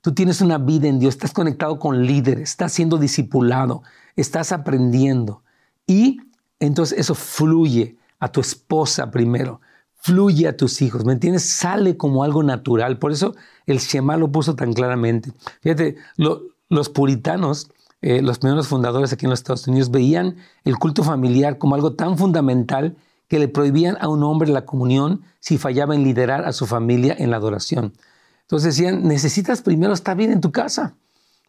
tú 0.00 0.12
tienes 0.12 0.40
una 0.40 0.58
vida 0.58 0.88
en 0.88 0.98
Dios, 0.98 1.14
estás 1.14 1.32
conectado 1.32 1.78
con 1.78 2.04
líderes, 2.04 2.50
estás 2.50 2.72
siendo 2.72 2.98
discipulado, 2.98 3.82
estás 4.16 4.52
aprendiendo. 4.52 5.42
Y 5.86 6.18
entonces 6.58 6.98
eso 6.98 7.14
fluye 7.14 7.96
a 8.18 8.30
tu 8.30 8.40
esposa 8.40 9.10
primero, 9.10 9.60
fluye 10.02 10.48
a 10.48 10.56
tus 10.56 10.82
hijos, 10.82 11.04
¿me 11.04 11.12
entiendes? 11.12 11.44
Sale 11.44 11.96
como 11.96 12.24
algo 12.24 12.42
natural. 12.42 12.98
Por 12.98 13.12
eso 13.12 13.36
el 13.66 13.78
Shema 13.78 14.16
lo 14.16 14.32
puso 14.32 14.56
tan 14.56 14.72
claramente. 14.72 15.30
Fíjate, 15.60 15.94
los 16.16 16.88
puritanos, 16.88 17.70
eh, 18.00 18.20
los 18.20 18.40
primeros 18.40 18.66
fundadores 18.66 19.12
aquí 19.12 19.26
en 19.26 19.30
los 19.30 19.38
Estados 19.38 19.68
Unidos, 19.68 19.92
veían 19.92 20.38
el 20.64 20.76
culto 20.76 21.04
familiar 21.04 21.56
como 21.58 21.76
algo 21.76 21.94
tan 21.94 22.18
fundamental 22.18 22.96
que 23.28 23.38
le 23.38 23.46
prohibían 23.46 23.96
a 24.00 24.08
un 24.08 24.24
hombre 24.24 24.50
la 24.50 24.66
comunión 24.66 25.22
si 25.38 25.56
fallaba 25.56 25.94
en 25.94 26.02
liderar 26.02 26.46
a 26.46 26.52
su 26.52 26.66
familia 26.66 27.14
en 27.16 27.30
la 27.30 27.36
adoración. 27.36 27.92
Entonces 28.40 28.74
decían, 28.74 29.06
necesitas 29.06 29.62
primero 29.62 29.92
estar 29.92 30.16
bien 30.16 30.32
en 30.32 30.40
tu 30.40 30.50
casa, 30.50 30.96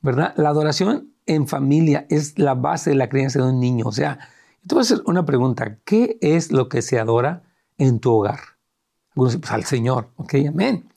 ¿verdad? 0.04 0.36
La 0.38 0.50
adoración 0.50 1.10
en 1.26 1.48
familia 1.48 2.06
es 2.08 2.38
la 2.38 2.54
base 2.54 2.92
de 2.92 2.98
la 2.98 3.10
creencia 3.10 3.42
de 3.42 3.50
un 3.50 3.60
niño. 3.60 3.88
O 3.88 3.92
sea, 3.92 4.20
te 4.68 4.76
voy 4.76 4.82
a 4.82 4.84
hacer 4.84 5.02
una 5.08 5.26
pregunta. 5.26 5.80
¿Qué 5.86 6.20
es 6.22 6.52
lo 6.52 6.70
que 6.70 6.84
se 6.84 7.00
adora 7.00 7.42
en 7.84 8.00
tu 8.00 8.12
hogar? 8.12 8.40
pues 9.14 9.40
al 9.52 9.64
Señor, 9.64 10.10
¿ok? 10.16 10.36
Amén. 10.50 10.90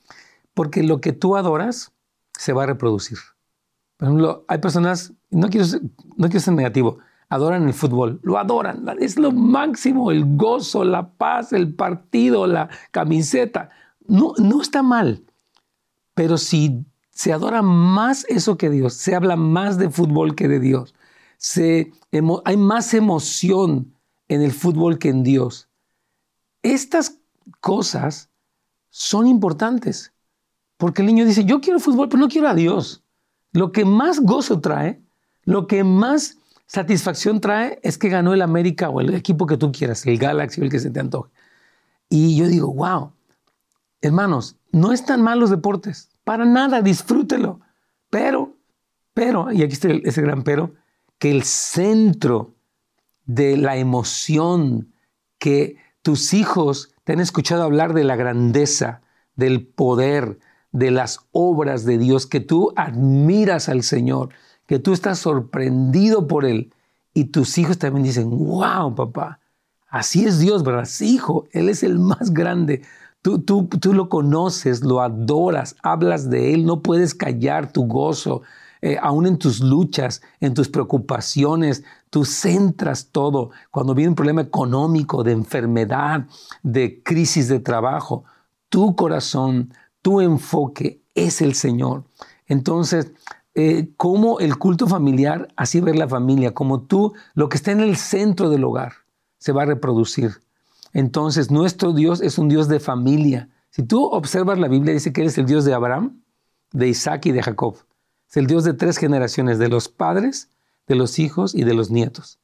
Porque 0.55 0.83
lo 0.83 1.01
que 1.01 1.13
tú 1.13 1.37
adoras 1.37 1.93
se 2.33 2.53
va 2.53 2.63
a 2.63 2.67
reproducir. 2.67 3.19
Por 3.97 4.09
ejemplo, 4.09 4.45
hay 4.49 4.59
personas, 4.59 5.13
no 5.31 5.49
quiero, 5.49 5.67
no 6.17 6.29
quiero 6.29 6.41
ser 6.41 6.55
negativo, 6.55 6.99
adoran 7.29 7.67
el 7.67 7.75
fútbol, 7.75 8.21
lo 8.23 8.39
adoran, 8.39 8.87
es 9.01 9.19
lo 9.19 9.33
máximo, 9.33 10.11
el 10.11 10.37
gozo, 10.37 10.85
la 10.85 11.11
paz, 11.11 11.53
el 11.53 11.75
partido, 11.75 12.47
la 12.47 12.69
camiseta. 12.91 13.71
No, 14.07 14.35
no 14.39 14.61
está 14.61 14.83
mal, 14.83 15.25
pero 16.15 16.39
si 16.39 16.85
se 17.11 17.33
adora 17.33 17.63
más 17.63 18.27
eso 18.29 18.57
que 18.57 18.71
Dios, 18.71 18.95
se 18.95 19.15
habla 19.15 19.37
más 19.37 19.79
de 19.79 19.91
fútbol 19.91 20.35
que 20.35 20.49
de 20.49 20.61
Dios, 20.61 20.95
hay 22.45 22.57
más 22.57 22.95
emoción 22.95 23.95
en 24.29 24.43
el 24.43 24.53
fútbol 24.53 24.99
que 24.99 25.09
en 25.09 25.23
Dios. 25.23 25.69
Estas 26.67 27.21
cosas 27.61 28.29
son 28.91 29.29
importantes, 29.29 30.13
porque 30.77 31.03
el 31.03 31.07
niño 31.07 31.25
dice, 31.25 31.45
yo 31.45 31.61
quiero 31.61 31.79
fútbol, 31.79 32.09
pero 32.09 32.19
no 32.19 32.29
quiero 32.29 32.49
a 32.49 32.55
Dios. 32.55 33.05
Lo 33.53 33.71
que 33.71 33.85
más 33.85 34.19
gozo 34.19 34.61
trae, 34.61 35.01
lo 35.45 35.69
que 35.69 35.85
más 35.85 36.39
satisfacción 36.67 37.41
trae 37.41 37.79
es 37.85 37.99
que 37.99 38.09
ganó 38.09 38.35
el 38.35 38.43
América 38.43 38.91
o 38.91 39.01
el 39.01 39.15
equipo 39.15 39.47
que 39.47 39.57
tú 39.57 39.71
quieras, 39.71 40.05
el 40.07 40.19
Galaxy 40.19 40.61
o 40.61 40.65
el 40.65 40.71
que 40.71 40.81
se 40.81 40.91
te 40.91 40.99
antoje. 40.99 41.31
Y 42.09 42.37
yo 42.37 42.49
digo, 42.49 42.75
wow, 42.75 43.13
hermanos, 44.01 44.57
no 44.73 44.93
están 44.93 45.23
mal 45.23 45.39
los 45.39 45.51
deportes, 45.51 46.09
para 46.25 46.45
nada, 46.45 46.83
disfrútelo. 46.83 47.61
Pero, 48.11 48.57
pero, 49.15 49.53
y 49.53 49.63
aquí 49.63 49.75
está 49.75 49.89
ese 49.89 50.21
gran 50.21 50.43
pero, 50.43 50.75
que 51.19 51.31
el 51.31 51.45
centro 51.45 52.57
de 53.25 53.57
la 53.57 53.77
emoción, 53.77 54.93
que 55.39 55.86
tus 56.07 56.35
hijos 56.35 56.95
te 57.03 57.15
han 57.15 57.19
escuchado 57.19 57.65
hablar 57.65 57.93
de 57.93 58.05
la 58.05 58.15
grandeza, 58.15 59.01
del 59.35 59.67
poder, 59.67 60.39
de 60.71 60.93
las 60.93 61.19
obras 61.33 61.85
de 61.85 61.99
Dios, 61.99 62.29
que 62.29 62.39
tú 62.39 62.73
admiras 62.77 63.69
al 63.69 63.83
Señor, 63.83 64.29
que 64.67 64.79
tú 64.79 64.93
estás 64.93 65.19
sorprendido 65.19 66.29
por 66.29 66.45
Él. 66.45 66.73
Y 67.13 67.25
tus 67.25 67.59
hijos 67.59 67.79
también 67.79 68.05
dicen, 68.05 68.31
wow, 68.31 68.95
papá, 68.95 69.41
así 69.89 70.25
es 70.25 70.39
Dios, 70.39 70.63
¿verdad? 70.63 70.89
Hijo, 71.01 71.49
Él 71.51 71.69
es 71.69 71.83
el 71.83 71.99
más 71.99 72.33
grande. 72.33 72.83
Tú, 73.21 73.41
tú, 73.41 73.67
tú 73.67 73.93
lo 73.93 74.09
conoces, 74.09 74.85
lo 74.85 75.01
adoras, 75.01 75.75
hablas 75.83 76.31
de 76.31 76.55
Él, 76.55 76.67
no 76.67 76.83
puedes 76.83 77.17
callar 77.17 77.73
tu 77.73 77.89
gozo, 77.89 78.43
eh, 78.83 78.99
aún 79.01 79.27
en 79.27 79.39
tus 79.39 79.61
luchas, 79.61 80.23
en 80.41 80.55
tus 80.55 80.69
preocupaciones, 80.69 81.85
tú 82.11 82.25
centras 82.25 83.09
todo. 83.11 83.51
Cuando 83.71 83.95
viene 83.95 84.11
un 84.11 84.15
problema 84.15 84.43
económico, 84.43 85.25
de 85.25 85.33
enfermedad, 85.33 86.27
de 86.63 87.03
crisis 87.03 87.49
de 87.49 87.61
trabajo, 87.61 88.25
tu 88.69 88.97
corazón, 88.97 89.73
tu 90.03 90.21
enfoque 90.21 91.03
es 91.15 91.41
el 91.41 91.55
Señor. 91.55 92.05
Entonces, 92.47 93.13
eh, 93.55 93.89
como 93.97 94.39
el 94.39 94.59
culto 94.59 94.87
familiar, 94.87 95.49
así 95.57 95.81
ver 95.81 95.97
la 95.97 96.09
familia, 96.09 96.53
como 96.53 96.83
tú, 96.83 97.15
lo 97.35 97.49
que 97.49 97.57
está 97.57 97.73
en 97.73 97.81
el 97.81 97.97
centro 97.97 98.51
del 98.51 98.65
hogar, 98.65 98.93
se 99.39 99.53
va 99.53 99.63
a 99.63 99.67
reproducir. 99.67 100.43
Entonces, 100.93 101.51
nuestro 101.51 101.93
Dios 101.93 102.21
es 102.21 102.39
un 102.39 102.49
Dios 102.49 102.69
de 102.69 102.81
familia. 102.81 103.49
Si 103.71 103.83
tú 103.83 104.05
observas 104.05 104.59
la 104.59 104.69
Biblia, 104.69 104.95
dice 104.95 105.13
que 105.13 105.23
eres 105.23 105.39
el 105.39 105.47
Dios 105.47 105.65
de 105.65 105.75
Abraham, 105.75 106.23
de 106.73 106.89
Isaac 106.89 107.27
y 107.27 107.33
de 107.33 107.43
Jacob. 107.43 107.77
Es 108.29 108.37
el 108.37 108.47
Dios 108.47 108.65
de 108.65 108.75
tres 108.75 108.99
generaciones, 108.99 109.59
de 109.59 109.69
los 109.69 109.89
padres, 109.89 110.51
de 110.87 110.95
los 110.95 111.19
hijos 111.19 111.55
y 111.55 111.65
de 111.65 111.75
los 111.75 111.91
nietos. 111.91 112.39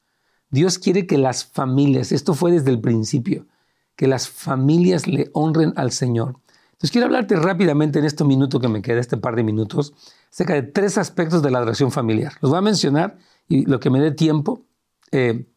Dios 0.49 0.77
quiere 0.77 1.07
que 1.07 1.17
las 1.17 1.45
familias, 1.45 2.11
esto 2.11 2.33
fue 2.33 2.51
desde 2.51 2.71
el 2.71 2.79
principio, 2.79 3.47
que 3.95 4.07
las 4.07 4.29
familias 4.29 5.07
le 5.07 5.29
honren 5.33 5.73
al 5.75 5.91
Señor. 5.91 6.35
Entonces 6.73 6.91
quiero 6.91 7.05
hablarte 7.05 7.35
rápidamente 7.35 7.99
en 7.99 8.05
este 8.05 8.23
minuto 8.23 8.59
que 8.59 8.67
me 8.67 8.81
queda, 8.81 8.99
este 8.99 9.17
par 9.17 9.35
de 9.35 9.43
minutos, 9.43 9.93
acerca 10.31 10.53
de 10.53 10.63
tres 10.63 10.97
aspectos 10.97 11.41
de 11.41 11.51
la 11.51 11.59
adoración 11.59 11.91
familiar. 11.91 12.33
Los 12.41 12.51
voy 12.51 12.59
a 12.59 12.61
mencionar 12.61 13.17
y 13.47 13.65
lo 13.65 13.79
que 13.79 13.89
me 13.89 13.99
dé 13.99 14.11
tiempo 14.11 14.65
eh, 15.11 15.47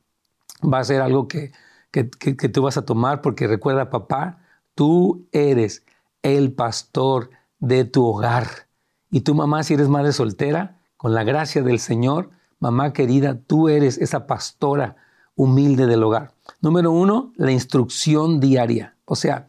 va 0.62 0.78
a 0.78 0.84
ser 0.84 1.00
algo 1.02 1.28
que, 1.28 1.52
que, 1.90 2.08
que 2.08 2.48
tú 2.48 2.62
vas 2.62 2.76
a 2.76 2.84
tomar 2.84 3.22
porque 3.22 3.46
recuerda, 3.46 3.90
papá, 3.90 4.38
tú 4.74 5.26
eres 5.32 5.84
el 6.22 6.52
pastor 6.52 7.30
de 7.58 7.84
tu 7.84 8.04
hogar 8.04 8.65
Y 9.10 9.20
tu 9.20 9.34
mamá, 9.34 9.62
si 9.62 9.74
eres 9.74 9.88
madre 9.88 10.12
soltera, 10.12 10.78
con 10.96 11.14
la 11.14 11.24
gracia 11.24 11.62
del 11.62 11.78
Señor, 11.78 12.30
mamá 12.58 12.92
querida, 12.92 13.38
tú 13.38 13.68
eres 13.68 13.98
esa 13.98 14.26
pastora 14.26 14.96
humilde 15.34 15.86
del 15.86 16.02
hogar. 16.02 16.32
Número 16.60 16.90
uno, 16.90 17.32
la 17.36 17.52
instrucción 17.52 18.40
diaria. 18.40 18.96
O 19.04 19.14
sea, 19.14 19.48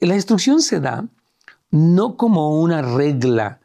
la 0.00 0.14
instrucción 0.14 0.62
se 0.62 0.80
da 0.80 1.06
no 1.70 2.16
como 2.16 2.60
una 2.60 2.82
regla 2.82 3.60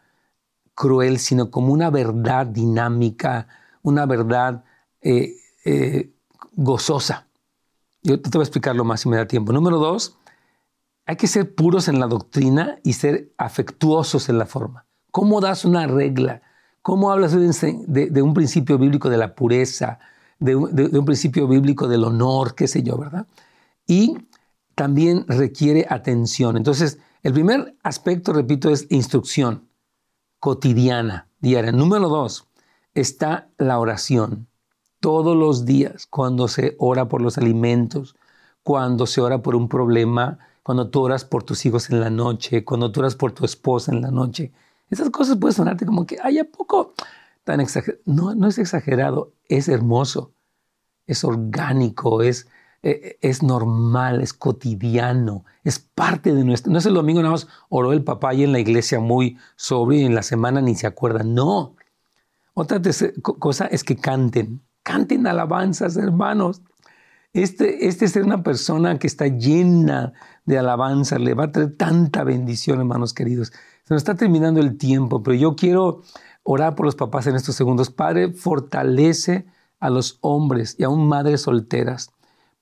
cruel, 0.75 1.19
sino 1.19 1.49
como 1.49 1.73
una 1.73 1.89
verdad 1.89 2.45
dinámica, 2.45 3.47
una 3.81 4.05
verdad 4.05 4.63
eh, 5.01 5.35
eh, 5.63 6.11
gozosa. 6.53 7.27
Yo 8.03 8.21
te 8.21 8.29
voy 8.29 8.41
a 8.41 8.43
explicarlo 8.43 8.83
más 8.83 9.01
si 9.01 9.09
me 9.09 9.17
da 9.17 9.25
tiempo. 9.25 9.51
Número 9.53 9.79
dos, 9.79 10.17
hay 11.05 11.15
que 11.15 11.27
ser 11.27 11.53
puros 11.53 11.87
en 11.87 11.99
la 11.99 12.07
doctrina 12.07 12.79
y 12.83 12.93
ser 12.93 13.31
afectuosos 13.37 14.29
en 14.29 14.37
la 14.37 14.45
forma. 14.45 14.85
¿Cómo 15.11 15.39
das 15.39 15.63
una 15.65 15.87
regla? 15.87 16.41
¿Cómo 16.81 17.11
hablas 17.11 17.31
de, 17.31 18.21
un 18.21 18.33
principio 18.33 18.77
bíblico 18.77 19.09
de 19.09 19.17
la 19.17 19.35
pureza, 19.35 19.99
de 20.39 20.55
un, 20.55 21.05
principio 21.05 21.47
bíblico 21.47 21.87
del 21.87 22.03
honor, 22.03 22.55
qué 22.55 22.67
sé 22.67 22.83
yo, 22.83 22.97
verdad? 22.97 23.27
Y 23.87 24.17
también 24.75 25.25
requiere 25.27 25.87
atención. 25.89 26.57
Entonces, 26.57 26.99
el 27.23 27.33
primer 27.33 27.75
aspecto, 27.81 28.33
repito, 28.33 28.69
es 28.69 28.87
instrucción 28.89 29.69
cotidiana, 30.39 31.27
diaria. 31.39 31.71
Número 31.71 32.09
dos, 32.09 32.47
está 32.93 33.49
la 33.57 33.79
oración. 33.79 34.47
Todos 34.99 35.35
los 35.35 35.65
días, 35.65 36.07
cuando 36.07 36.47
se 36.47 36.75
ora 36.77 37.07
por 37.07 37.21
los 37.21 37.37
alimentos, 37.37 38.15
cuando 38.63 39.07
se 39.07 39.21
ora 39.21 39.41
por 39.41 39.55
un 39.55 39.69
problema, 39.69 40.39
cuando 40.65 40.89
tú 40.89 41.03
oras 41.03 41.25
por 41.25 41.43
tus 41.43 41.63
hijos 41.67 41.91
en 41.91 41.99
la 41.99 42.09
noche, 42.09 42.65
cuando 42.65 42.91
tú 42.91 43.01
oras 43.01 43.13
por 43.13 43.33
tu 43.33 43.45
esposa 43.45 43.91
en 43.91 44.01
la 44.01 44.09
noche. 44.09 44.51
Esas 44.89 45.11
cosas 45.11 45.37
pueden 45.37 45.53
sonarte 45.53 45.85
como 45.85 46.07
que, 46.07 46.17
ay, 46.23 46.39
¿a 46.39 46.43
poco 46.43 46.95
tan 47.43 47.61
exagerado? 47.61 48.01
No, 48.05 48.33
no 48.33 48.47
es 48.47 48.57
exagerado, 48.57 49.31
es 49.47 49.69
hermoso, 49.69 50.31
es 51.05 51.23
orgánico, 51.23 52.23
es, 52.23 52.47
e, 52.81 53.19
es 53.21 53.43
normal, 53.43 54.21
es 54.21 54.33
cotidiano, 54.33 55.45
es 55.63 55.77
parte 55.77 56.33
de 56.33 56.43
nuestro... 56.43 56.73
No 56.73 56.79
es 56.79 56.85
el 56.87 56.95
domingo 56.95 57.21
nada 57.21 57.33
más 57.33 57.47
oró 57.69 57.93
el 57.93 58.03
papá 58.03 58.29
ahí 58.29 58.43
en 58.43 58.51
la 58.51 58.59
iglesia 58.59 58.99
muy 58.99 59.37
sobrio 59.55 59.99
y 59.99 60.05
en 60.05 60.15
la 60.15 60.23
semana 60.23 60.61
ni 60.61 60.73
se 60.73 60.87
acuerda. 60.87 61.21
No. 61.23 61.75
Otra 62.55 62.81
cosa 63.21 63.67
es 63.67 63.83
que 63.83 63.97
canten, 63.97 64.63
canten 64.81 65.27
alabanzas, 65.27 65.95
hermanos. 65.95 66.63
Este, 67.33 67.87
este 67.87 68.07
ser 68.07 68.23
una 68.23 68.41
persona 68.41 68.97
que 68.97 69.07
está 69.07 69.27
llena 69.27 70.13
de 70.45 70.57
alabanza 70.57 71.17
le 71.19 71.33
va 71.33 71.45
a 71.45 71.51
traer 71.51 71.75
tanta 71.75 72.23
bendición, 72.23 72.79
hermanos 72.79 73.13
queridos. 73.13 73.51
Se 73.83 73.93
nos 73.93 74.01
está 74.01 74.15
terminando 74.15 74.59
el 74.59 74.77
tiempo, 74.77 75.23
pero 75.23 75.35
yo 75.35 75.55
quiero 75.55 76.01
orar 76.43 76.75
por 76.75 76.85
los 76.85 76.95
papás 76.95 77.27
en 77.27 77.35
estos 77.35 77.55
segundos. 77.55 77.89
Padre, 77.89 78.31
fortalece 78.33 79.45
a 79.79 79.89
los 79.89 80.17
hombres 80.21 80.75
y 80.79 80.83
aún 80.83 81.07
madres 81.07 81.41
solteras 81.41 82.11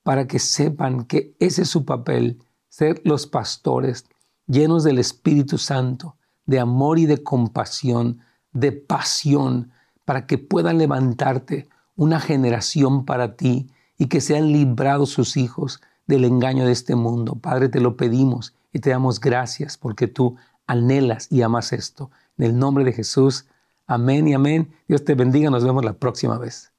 para 0.02 0.26
que 0.26 0.38
sepan 0.38 1.04
que 1.04 1.34
ese 1.38 1.62
es 1.62 1.68
su 1.68 1.84
papel, 1.84 2.42
ser 2.68 3.00
los 3.04 3.26
pastores 3.26 4.06
llenos 4.46 4.84
del 4.84 4.98
Espíritu 4.98 5.58
Santo, 5.58 6.16
de 6.46 6.60
amor 6.60 6.98
y 6.98 7.06
de 7.06 7.22
compasión, 7.22 8.20
de 8.52 8.72
pasión, 8.72 9.72
para 10.04 10.26
que 10.26 10.36
puedan 10.36 10.78
levantarte 10.78 11.68
una 11.96 12.20
generación 12.20 13.04
para 13.04 13.36
ti 13.36 13.70
y 13.96 14.06
que 14.06 14.20
sean 14.20 14.52
librados 14.52 15.10
sus 15.10 15.36
hijos 15.36 15.80
del 16.06 16.24
engaño 16.24 16.66
de 16.66 16.72
este 16.72 16.94
mundo. 16.94 17.36
Padre, 17.36 17.68
te 17.68 17.80
lo 17.80 17.96
pedimos 17.96 18.54
y 18.72 18.80
te 18.80 18.90
damos 18.90 19.20
gracias 19.20 19.78
porque 19.78 20.06
tú 20.06 20.36
anhelas 20.66 21.28
y 21.30 21.42
amas 21.42 21.72
esto. 21.72 22.10
En 22.38 22.46
el 22.46 22.58
nombre 22.58 22.84
de 22.84 22.92
Jesús, 22.92 23.46
amén 23.86 24.28
y 24.28 24.34
amén. 24.34 24.74
Dios 24.88 25.04
te 25.04 25.14
bendiga, 25.14 25.50
nos 25.50 25.64
vemos 25.64 25.84
la 25.84 25.94
próxima 25.94 26.38
vez. 26.38 26.74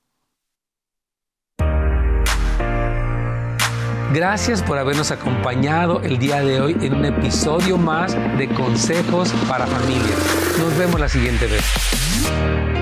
Gracias 4.13 4.63
por 4.63 4.77
habernos 4.77 5.11
acompañado 5.11 5.99
el 6.01 6.19
día 6.19 6.41
de 6.41 6.61
hoy 6.61 6.77
en 6.79 6.93
un 6.93 7.03
episodio 7.03 7.77
más 7.77 8.15
de 8.38 8.47
Consejos 8.47 9.33
para 9.49 9.67
Familias. 9.67 10.57
Nos 10.57 10.77
vemos 10.77 11.01
la 11.01 11.09
siguiente 11.09 11.47
vez. 11.47 12.74